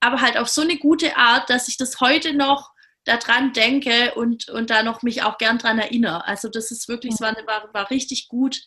[0.00, 2.71] aber halt auf so eine gute Art dass ich das heute noch
[3.04, 7.14] daran denke und und da noch mich auch gern dran erinnere also das ist wirklich
[7.20, 7.26] ja.
[7.26, 8.62] war, war, war richtig gut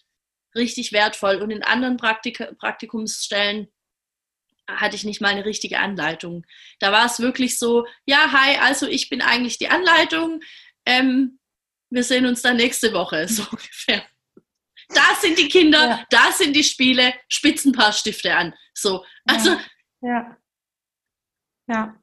[0.56, 3.68] richtig wertvoll und in anderen Praktik Praktikumsstellen
[4.68, 6.46] hatte ich nicht mal eine richtige Anleitung.
[6.80, 10.42] Da war es wirklich so, ja, hi, also ich bin eigentlich die Anleitung.
[10.86, 11.40] Ähm,
[11.90, 14.04] wir sehen uns dann nächste Woche, so ungefähr.
[14.90, 16.06] Da sind die Kinder, ja.
[16.10, 18.54] da sind die Spiele, spitzen ein paar Stifte an.
[18.74, 19.52] So, also.
[19.52, 19.58] Ja.
[20.02, 20.38] Ja.
[21.68, 21.96] Ja,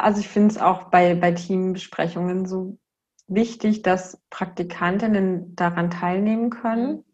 [0.00, 2.78] also ich finde es auch bei, bei Teambesprechungen so
[3.26, 6.92] wichtig, dass Praktikantinnen daran teilnehmen können.
[6.92, 7.04] Mhm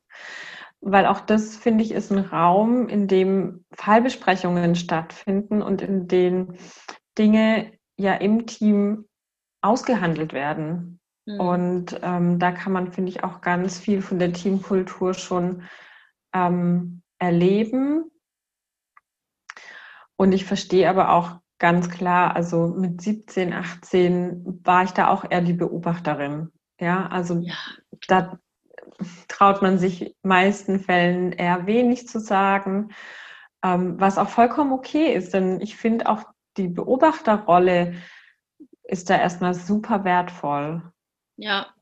[0.80, 6.54] weil auch das, finde ich, ist ein Raum, in dem Fallbesprechungen stattfinden und in dem
[7.18, 9.06] Dinge ja im Team
[9.60, 11.00] ausgehandelt werden.
[11.26, 11.40] Mhm.
[11.40, 15.64] Und ähm, da kann man, finde ich, auch ganz viel von der Teamkultur schon
[16.32, 18.10] ähm, erleben.
[20.16, 25.24] Und ich verstehe aber auch ganz klar, also mit 17, 18 war ich da auch
[25.30, 26.50] eher die Beobachterin.
[26.80, 27.54] Ja, also ja.
[28.08, 28.38] da
[29.28, 32.92] traut man sich in meisten Fällen eher wenig zu sagen,
[33.62, 36.24] ähm, was auch vollkommen okay ist, denn ich finde auch
[36.56, 37.94] die Beobachterrolle
[38.82, 40.82] ist da erstmal super wertvoll.
[41.36, 41.72] Ja,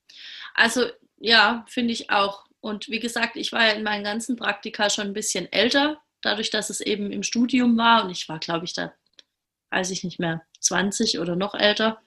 [0.55, 0.87] also
[1.19, 2.47] ja, finde ich auch.
[2.61, 6.51] Und wie gesagt, ich war ja in meinen ganzen Praktika schon ein bisschen älter, dadurch,
[6.51, 8.05] dass es eben im Studium war.
[8.05, 8.93] Und ich war, glaube ich, da,
[9.71, 12.01] weiß ich nicht mehr, 20 oder noch älter.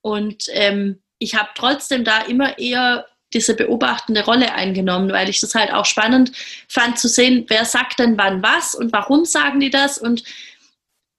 [0.00, 5.54] Und ähm, ich habe trotzdem da immer eher diese beobachtende Rolle eingenommen, weil ich das
[5.54, 6.32] halt auch spannend
[6.68, 10.22] fand zu sehen, wer sagt denn wann was und warum sagen die das und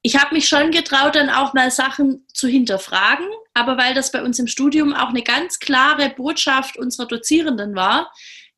[0.02, 4.24] ich habe mich schon getraut, dann auch mal Sachen zu hinterfragen, aber weil das bei
[4.24, 8.12] uns im Studium auch eine ganz klare Botschaft unserer Dozierenden war,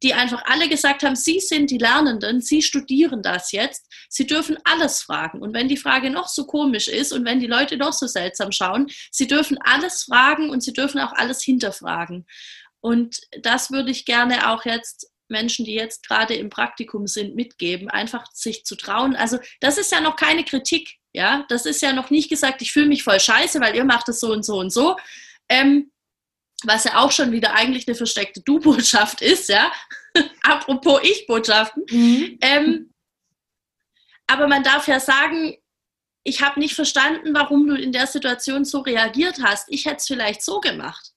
[0.04, 4.58] die einfach alle gesagt haben, Sie sind die Lernenden, Sie studieren das jetzt, Sie dürfen
[4.64, 5.42] alles fragen.
[5.42, 8.52] Und wenn die Frage noch so komisch ist und wenn die Leute noch so seltsam
[8.52, 12.26] schauen, Sie dürfen alles fragen und Sie dürfen auch alles hinterfragen.
[12.80, 17.90] Und das würde ich gerne auch jetzt Menschen, die jetzt gerade im Praktikum sind, mitgeben,
[17.90, 19.16] einfach sich zu trauen.
[19.16, 22.72] Also das ist ja noch keine Kritik, ja, das ist ja noch nicht gesagt, ich
[22.72, 24.98] fühle mich voll scheiße, weil ihr macht es so und so und so.
[25.50, 25.92] Ähm,
[26.66, 29.72] was ja auch schon wieder eigentlich eine versteckte Du-Botschaft ist, ja.
[30.44, 31.84] Apropos Ich-Botschaften.
[31.90, 32.38] Mhm.
[32.42, 32.94] Ähm,
[34.28, 35.58] aber man darf ja sagen,
[36.24, 39.68] ich habe nicht verstanden, warum du in der Situation so reagiert hast.
[39.70, 41.14] Ich hätte es vielleicht so gemacht.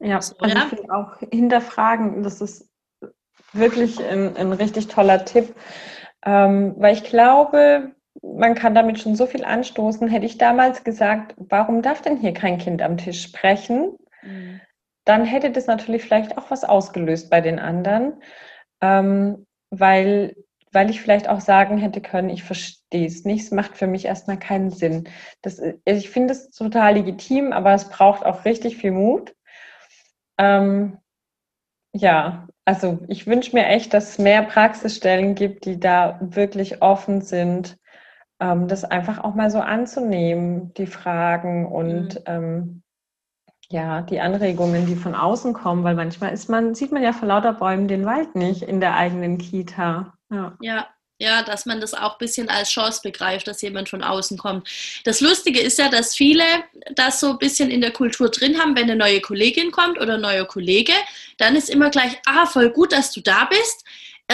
[0.00, 0.70] Ja, so, also ja?
[0.90, 2.68] auch hinterfragen, das ist
[3.52, 5.54] wirklich ein, ein richtig toller Tipp,
[6.26, 7.94] ähm, weil ich glaube,
[8.32, 10.08] man kann damit schon so viel anstoßen.
[10.08, 13.96] Hätte ich damals gesagt, warum darf denn hier kein Kind am Tisch sprechen?
[14.22, 14.60] Mhm.
[15.04, 18.22] Dann hätte das natürlich vielleicht auch was ausgelöst bei den anderen,
[18.80, 20.34] ähm, weil,
[20.72, 24.06] weil ich vielleicht auch sagen hätte können, ich verstehe es nicht, es macht für mich
[24.06, 25.08] erstmal keinen Sinn.
[25.42, 29.34] Das, ich finde es total legitim, aber es braucht auch richtig viel Mut.
[30.38, 30.96] Ähm,
[31.92, 37.20] ja, also ich wünsche mir echt, dass es mehr Praxisstellen gibt, die da wirklich offen
[37.20, 37.76] sind,
[38.44, 42.22] ähm, das einfach auch mal so anzunehmen, die Fragen und mhm.
[42.26, 42.82] ähm,
[43.70, 47.28] ja, die Anregungen, die von außen kommen, weil manchmal ist man, sieht man ja vor
[47.28, 50.14] lauter Bäumen den Wald nicht in der eigenen Kita.
[50.30, 50.56] Ja.
[50.60, 50.86] ja.
[51.20, 54.68] Ja, dass man das auch ein bisschen als Chance begreift, dass jemand von außen kommt.
[55.04, 56.42] Das Lustige ist ja, dass viele
[56.96, 60.14] das so ein bisschen in der Kultur drin haben, wenn eine neue Kollegin kommt oder
[60.14, 60.92] ein neuer Kollege,
[61.38, 63.84] dann ist immer gleich, ah, voll gut, dass du da bist.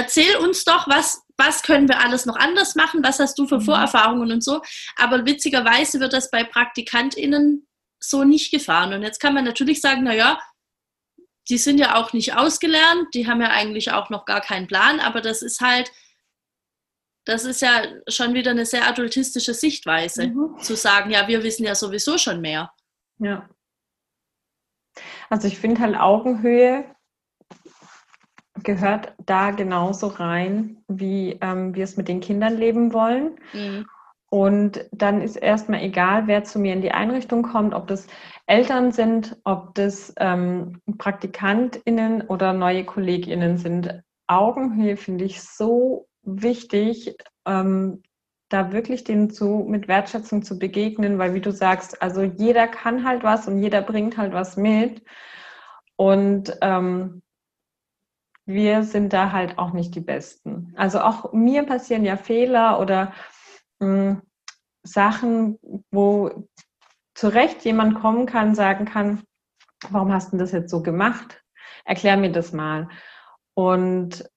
[0.01, 3.59] Erzähl uns doch, was, was können wir alles noch anders machen, was hast du für
[3.59, 3.64] mhm.
[3.64, 4.62] Vorerfahrungen und so.
[4.96, 7.66] Aber witzigerweise wird das bei PraktikantInnen
[8.03, 8.94] so nicht gefahren.
[8.94, 10.40] Und jetzt kann man natürlich sagen, naja,
[11.51, 15.01] die sind ja auch nicht ausgelernt, die haben ja eigentlich auch noch gar keinen Plan,
[15.01, 15.92] aber das ist halt,
[17.26, 20.59] das ist ja schon wieder eine sehr adultistische Sichtweise, mhm.
[20.61, 22.72] zu sagen, ja, wir wissen ja sowieso schon mehr.
[23.18, 23.51] Ja.
[25.28, 26.94] Also ich finde halt Augenhöhe
[28.64, 33.36] gehört da genauso rein, wie ähm, wir es mit den Kindern leben wollen.
[33.52, 33.86] Mhm.
[34.30, 38.06] Und dann ist erstmal egal, wer zu mir in die Einrichtung kommt, ob das
[38.46, 44.02] Eltern sind, ob das ähm, PraktikantInnen oder neue KollegInnen sind.
[44.28, 48.02] Augenhöhe finde ich so wichtig, ähm,
[48.50, 53.04] da wirklich denen zu, mit Wertschätzung zu begegnen, weil wie du sagst, also jeder kann
[53.04, 55.02] halt was und jeder bringt halt was mit.
[55.96, 57.22] Und ähm,
[58.47, 60.74] wir sind da halt auch nicht die Besten.
[60.76, 63.12] Also auch mir passieren ja Fehler oder
[63.78, 64.22] mh, hm,
[64.82, 65.59] Sachen,
[65.91, 66.49] wo
[67.14, 69.22] zu Recht jemand kommen kann, sagen kann,
[69.91, 71.43] warum hast du das jetzt so gemacht?
[71.84, 72.88] Erklär mir das mal.
[73.55, 74.28] Und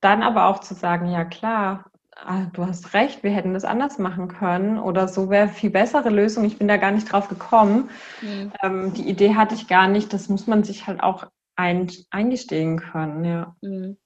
[0.00, 3.98] dann aber auch zu sagen, ja klar, ah, du hast recht, wir hätten das anders
[3.98, 6.44] machen können oder so wäre viel bessere Lösung.
[6.44, 7.90] Ich bin da gar nicht drauf gekommen.
[8.22, 8.52] Mhm.
[8.62, 10.12] Ähm, die Idee hatte ich gar nicht.
[10.12, 11.26] Das muss man sich halt auch
[11.56, 13.56] ein, eingestehen können, ja.
[13.60, 13.96] Mhm.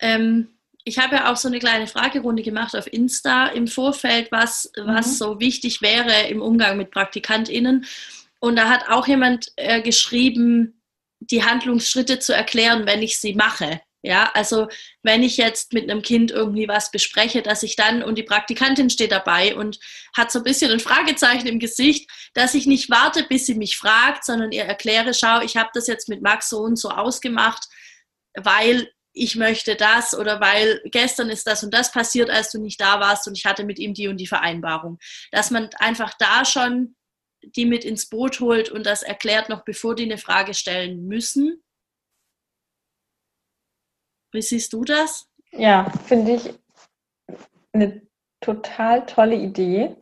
[0.00, 0.48] Ähm,
[0.84, 4.86] ich habe ja auch so eine kleine Fragerunde gemacht auf Insta im Vorfeld, was, mhm.
[4.86, 7.84] was so wichtig wäre im Umgang mit PraktikantInnen.
[8.40, 10.80] Und da hat auch jemand äh, geschrieben,
[11.20, 13.80] die Handlungsschritte zu erklären, wenn ich sie mache.
[14.08, 14.68] Ja, also
[15.02, 18.88] wenn ich jetzt mit einem Kind irgendwie was bespreche, dass ich dann, und die Praktikantin
[18.88, 19.78] steht dabei und
[20.16, 23.76] hat so ein bisschen ein Fragezeichen im Gesicht, dass ich nicht warte, bis sie mich
[23.76, 27.68] fragt, sondern ihr erkläre, schau, ich habe das jetzt mit Max so und so ausgemacht,
[28.34, 32.80] weil ich möchte das oder weil gestern ist das und das passiert, als du nicht
[32.80, 34.98] da warst und ich hatte mit ihm die und die Vereinbarung.
[35.32, 36.96] Dass man einfach da schon
[37.42, 41.62] die mit ins Boot holt und das erklärt noch, bevor die eine Frage stellen müssen
[44.32, 45.28] wie siehst du das?
[45.52, 46.54] Ja, finde ich
[47.72, 48.02] eine
[48.40, 49.96] total tolle Idee.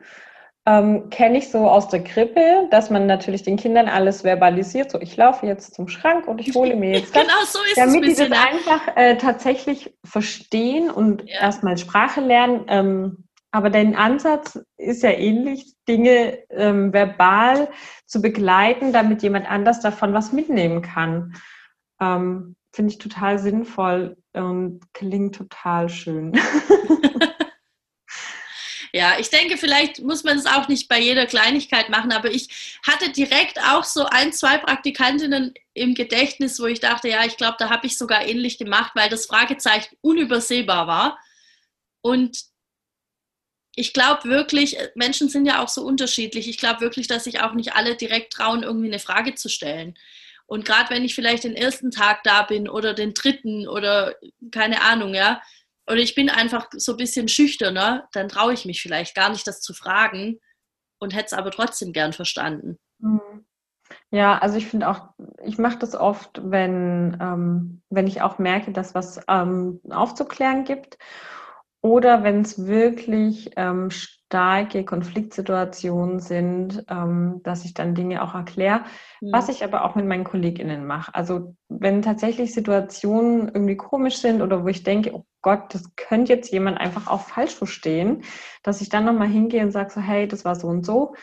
[0.69, 4.91] Ähm, Kenne ich so aus der Krippe, dass man natürlich den Kindern alles verbalisiert.
[4.91, 7.23] So, ich laufe jetzt zum Schrank und ich hole mir jetzt das.
[7.23, 8.17] genau so ist damit es.
[8.17, 11.43] Damit die das einfach äh, tatsächlich verstehen und ja.
[11.43, 12.65] erstmal Sprache lernen.
[12.67, 17.69] Ähm, aber dein Ansatz ist ja ähnlich, Dinge ähm, verbal
[18.05, 21.35] zu begleiten, damit jemand anders davon was mitnehmen kann.
[22.01, 26.39] Ähm, finde ich total sinnvoll und klingt total schön.
[28.93, 32.79] Ja, ich denke, vielleicht muss man es auch nicht bei jeder Kleinigkeit machen, aber ich
[32.87, 37.57] hatte direkt auch so ein, zwei Praktikantinnen im Gedächtnis, wo ich dachte, ja, ich glaube,
[37.59, 41.19] da habe ich sogar ähnlich gemacht, weil das Fragezeichen unübersehbar war.
[42.01, 42.45] Und
[43.75, 46.49] ich glaube wirklich, Menschen sind ja auch so unterschiedlich.
[46.49, 49.95] Ich glaube wirklich, dass sich auch nicht alle direkt trauen, irgendwie eine Frage zu stellen.
[50.47, 54.15] Und gerade wenn ich vielleicht den ersten Tag da bin oder den dritten oder
[54.53, 55.43] keine Ahnung, ja,
[55.89, 59.47] oder ich bin einfach so ein bisschen schüchterner, dann traue ich mich vielleicht gar nicht,
[59.47, 60.41] das zu fragen
[60.99, 62.79] und hätte es aber trotzdem gern verstanden.
[62.99, 63.45] Mhm.
[64.11, 65.11] Ja, also ich finde auch,
[65.45, 70.99] ich mache das oft, wenn, ähm, wenn ich auch merke, dass was ähm, aufzuklären gibt
[71.83, 73.91] oder wenn es wirklich ähm,
[74.27, 78.81] starke Konfliktsituationen sind, ähm, dass ich dann Dinge auch erkläre,
[79.21, 79.33] mhm.
[79.33, 81.15] was ich aber auch mit meinen KollegInnen mache.
[81.15, 86.33] Also wenn tatsächlich Situationen irgendwie komisch sind oder wo ich denke, oh Gott, das könnte
[86.33, 88.25] jetzt jemand einfach auch falsch verstehen,
[88.65, 91.15] dass ich dann nochmal hingehe und sage so, hey, das war so und so.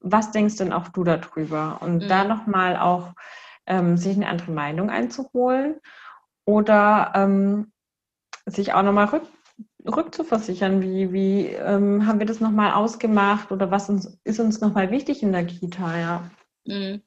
[0.00, 1.78] Was denkst denn auch du darüber?
[1.80, 2.08] Und mhm.
[2.08, 3.12] da nochmal auch
[3.66, 5.76] ähm, sich eine andere Meinung einzuholen
[6.44, 7.72] oder ähm,
[8.46, 9.22] sich auch nochmal rück
[9.88, 10.82] rückzuversichern?
[10.82, 15.22] Wie, wie ähm, haben wir das nochmal ausgemacht oder was uns, ist uns nochmal wichtig
[15.22, 15.98] in der Kita?
[15.98, 16.30] Ja,
[16.64, 17.02] mhm.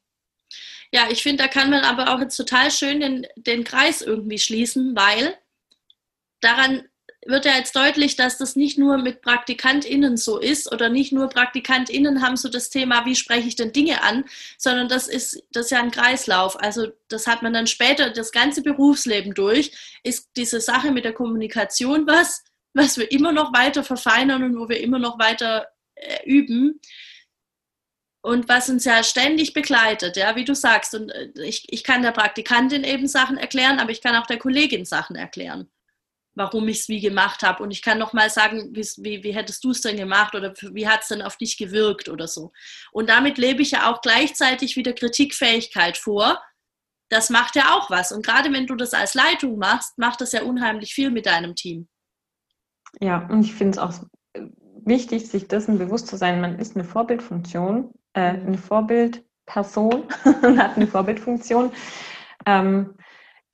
[0.92, 4.40] ja ich finde, da kann man aber auch jetzt total schön den, den Kreis irgendwie
[4.40, 5.36] schließen, weil
[6.42, 6.84] daran
[7.26, 11.30] wird ja jetzt deutlich, dass das nicht nur mit PraktikantInnen so ist oder nicht nur
[11.30, 14.26] PraktikantInnen haben so das Thema, wie spreche ich denn Dinge an,
[14.58, 16.60] sondern das ist, das ist ja ein Kreislauf.
[16.60, 21.14] Also das hat man dann später das ganze Berufsleben durch, ist diese Sache mit der
[21.14, 22.44] Kommunikation was,
[22.74, 26.80] was wir immer noch weiter verfeinern und wo wir immer noch weiter äh, üben
[28.22, 30.94] und was uns ja ständig begleitet, ja, wie du sagst.
[30.94, 34.38] Und äh, ich, ich kann der Praktikantin eben Sachen erklären, aber ich kann auch der
[34.38, 35.70] Kollegin Sachen erklären,
[36.36, 37.64] warum ich es wie gemacht habe.
[37.64, 41.02] Und ich kann nochmal sagen, wie, wie hättest du es denn gemacht oder wie hat
[41.02, 42.52] es denn auf dich gewirkt oder so.
[42.92, 46.42] Und damit lebe ich ja auch gleichzeitig wieder Kritikfähigkeit vor.
[47.10, 48.12] Das macht ja auch was.
[48.12, 51.56] Und gerade wenn du das als Leitung machst, macht das ja unheimlich viel mit deinem
[51.56, 51.90] Team.
[53.00, 53.94] Ja, und ich finde es auch
[54.86, 58.48] wichtig, sich dessen bewusst zu sein, man ist eine Vorbildfunktion, äh, mhm.
[58.48, 60.04] eine Vorbildperson
[60.44, 61.72] und hat eine Vorbildfunktion,
[62.46, 62.96] ähm,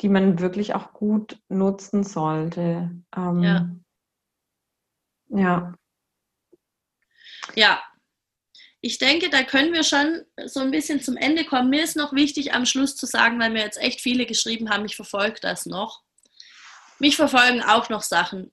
[0.02, 2.92] die man wirklich auch gut nutzen sollte.
[3.16, 3.70] Ähm, ja.
[5.30, 5.74] Ja.
[7.56, 7.82] Ja.
[8.80, 11.72] Ich denke, da können wir schon so ein bisschen zum Ende kommen.
[11.72, 14.86] Mir ist noch wichtig, am Schluss zu sagen, weil mir jetzt echt viele geschrieben haben,
[14.86, 16.04] ich verfolge das noch.
[17.00, 18.52] mich verfolgen auch noch Sachen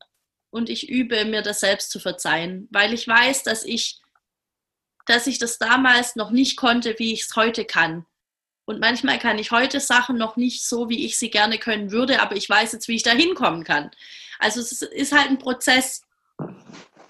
[0.54, 4.00] und ich übe mir das selbst zu verzeihen, weil ich weiß, dass ich,
[5.04, 8.06] dass ich das damals noch nicht konnte, wie ich es heute kann.
[8.64, 12.22] Und manchmal kann ich heute Sachen noch nicht so, wie ich sie gerne können würde,
[12.22, 13.90] aber ich weiß jetzt, wie ich da hinkommen kann.
[14.38, 16.02] Also es ist halt ein Prozess.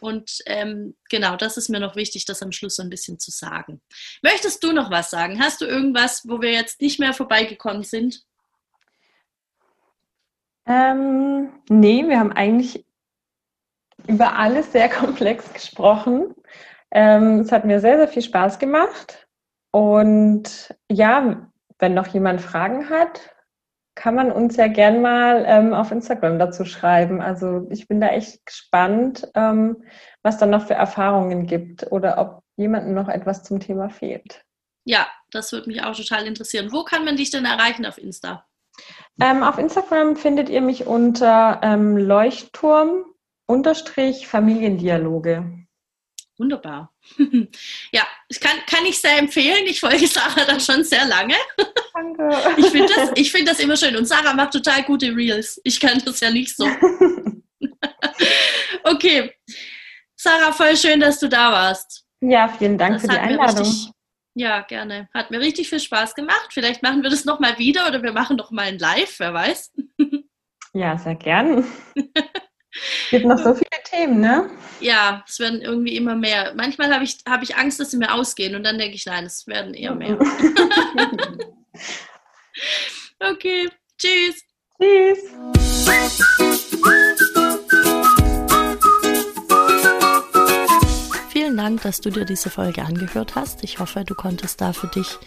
[0.00, 3.30] Und ähm, genau, das ist mir noch wichtig, das am Schluss so ein bisschen zu
[3.30, 3.82] sagen.
[4.22, 5.38] Möchtest du noch was sagen?
[5.38, 8.24] Hast du irgendwas, wo wir jetzt nicht mehr vorbeigekommen sind?
[10.66, 12.83] Ähm, nee, wir haben eigentlich
[14.06, 16.34] über alles sehr komplex gesprochen.
[16.90, 19.26] Ähm, es hat mir sehr, sehr viel Spaß gemacht.
[19.72, 23.34] Und ja, wenn noch jemand Fragen hat,
[23.96, 27.20] kann man uns ja gern mal ähm, auf Instagram dazu schreiben.
[27.20, 29.84] Also ich bin da echt gespannt, ähm,
[30.22, 34.44] was da noch für Erfahrungen gibt oder ob jemandem noch etwas zum Thema fehlt.
[34.84, 36.72] Ja, das würde mich auch total interessieren.
[36.72, 38.44] Wo kann man dich denn erreichen auf Insta?
[39.20, 43.04] Ähm, auf Instagram findet ihr mich unter ähm, Leuchtturm
[44.26, 45.64] Familiendialoge.
[46.36, 46.92] Wunderbar.
[47.92, 49.66] ja, ich kann, kann ich sehr empfehlen.
[49.66, 51.36] Ich folge Sarah da schon sehr lange.
[51.94, 52.30] Danke.
[52.56, 53.96] Ich finde das, find das immer schön.
[53.96, 55.60] Und Sarah macht total gute Reels.
[55.62, 56.66] Ich kann das ja nicht so.
[58.84, 59.32] okay.
[60.16, 62.04] Sarah, voll schön, dass du da warst.
[62.20, 63.58] Ja, vielen Dank das für die Einladung.
[63.58, 63.92] Richtig,
[64.34, 65.08] ja, gerne.
[65.14, 66.48] Hat mir richtig viel Spaß gemacht.
[66.50, 69.72] Vielleicht machen wir das nochmal wieder oder wir machen noch mal ein Live, wer weiß.
[70.72, 71.64] ja, sehr gern.
[72.74, 74.50] Es gibt noch so viele Themen, ne?
[74.80, 76.52] Ja, es werden irgendwie immer mehr.
[76.56, 79.24] Manchmal habe ich, hab ich Angst, dass sie mir ausgehen und dann denke ich, nein,
[79.26, 80.18] es werden eher mehr.
[83.20, 84.42] okay, tschüss.
[84.80, 85.18] Tschüss.
[91.30, 93.62] Vielen Dank, dass du dir diese Folge angehört hast.
[93.62, 95.18] Ich hoffe, du konntest da für dich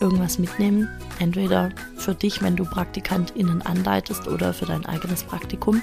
[0.00, 0.88] irgendwas mitnehmen.
[1.18, 5.80] Entweder für dich, wenn du PraktikantInnen anleitest oder für dein eigenes Praktikum.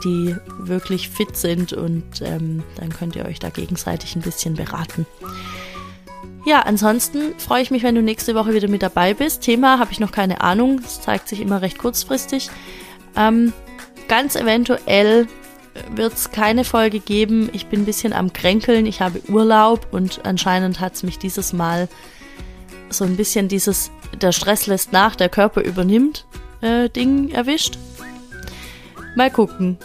[0.04, 5.06] die wirklich fit sind und ähm, dann könnt ihr euch da gegenseitig ein bisschen beraten.
[6.46, 9.42] Ja, ansonsten freue ich mich, wenn du nächste Woche wieder mit dabei bist.
[9.42, 10.82] Thema habe ich noch keine Ahnung.
[10.84, 12.50] Es zeigt sich immer recht kurzfristig.
[13.16, 13.54] Ähm,
[14.08, 15.28] ganz eventuell
[15.94, 17.50] wird es keine Folge geben.
[17.54, 18.88] Ich bin ein bisschen am Kränkeln.
[18.88, 21.88] Ich habe Urlaub und anscheinend hat es mich dieses Mal
[22.92, 26.26] so ein bisschen dieses, der Stress lässt nach, der Körper übernimmt,
[26.62, 27.78] äh, Ding erwischt.
[29.16, 29.78] Mal gucken.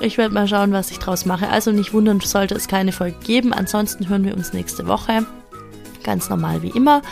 [0.00, 1.48] Ich werde mal schauen, was ich draus mache.
[1.48, 3.52] Also nicht wundern, sollte es keine Folge geben.
[3.52, 5.24] Ansonsten hören wir uns nächste Woche.
[6.02, 7.02] Ganz normal wie immer.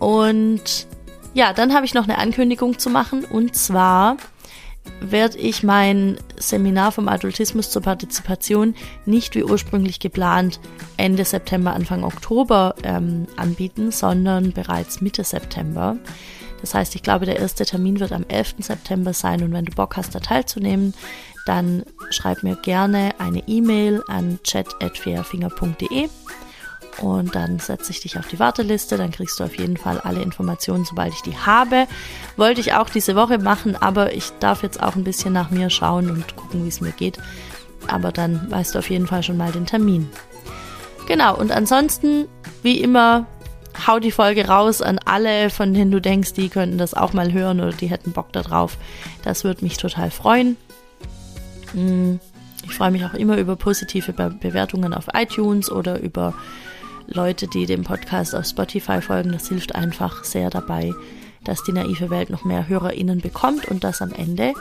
[0.00, 0.88] Und
[1.34, 3.24] ja, dann habe ich noch eine Ankündigung zu machen.
[3.24, 4.16] Und zwar
[5.00, 8.74] werde ich mein Seminar vom Adultismus zur Partizipation
[9.06, 10.60] nicht wie ursprünglich geplant
[10.96, 15.96] Ende September, Anfang Oktober ähm, anbieten, sondern bereits Mitte September.
[16.60, 18.56] Das heißt, ich glaube, der erste Termin wird am 11.
[18.58, 20.94] September sein und wenn du Bock hast, da teilzunehmen,
[21.46, 26.08] dann schreib mir gerne eine E-Mail an chat.fairfinger.de
[27.00, 30.22] und dann setze ich dich auf die Warteliste, dann kriegst du auf jeden Fall alle
[30.22, 31.86] Informationen, sobald ich die habe.
[32.36, 35.70] Wollte ich auch diese Woche machen, aber ich darf jetzt auch ein bisschen nach mir
[35.70, 37.18] schauen und gucken, wie es mir geht.
[37.86, 40.10] Aber dann weißt du auf jeden Fall schon mal den Termin.
[41.06, 42.28] Genau, und ansonsten,
[42.62, 43.26] wie immer,
[43.86, 47.32] hau die Folge raus an alle, von denen du denkst, die könnten das auch mal
[47.32, 48.76] hören oder die hätten Bock darauf.
[49.24, 50.56] Das würde mich total freuen.
[51.72, 52.20] Hm,
[52.64, 56.34] ich freue mich auch immer über positive Bewertungen auf iTunes oder über
[57.12, 59.32] Leute, die dem Podcast auf Spotify folgen.
[59.32, 60.92] Das hilft einfach sehr dabei,
[61.44, 64.54] dass die naive Welt noch mehr HörerInnen bekommt und dass am Ende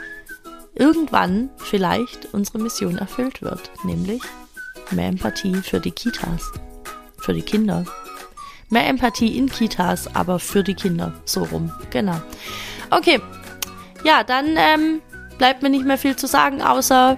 [0.76, 4.22] irgendwann vielleicht unsere Mission erfüllt wird, nämlich
[4.92, 6.52] mehr Empathie für die Kitas,
[7.18, 7.86] für die Kinder.
[8.70, 12.22] Mehr Empathie in Kitas, aber für die Kinder, so rum, genau.
[12.92, 13.20] Okay,
[14.04, 15.02] ja, dann ähm,
[15.38, 17.18] bleibt mir nicht mehr viel zu sagen, außer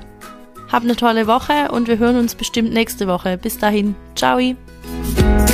[0.72, 3.38] hab eine tolle Woche und wir hören uns bestimmt nächste Woche.
[3.38, 4.40] Bis dahin, ciao.
[4.84, 5.51] Thank you.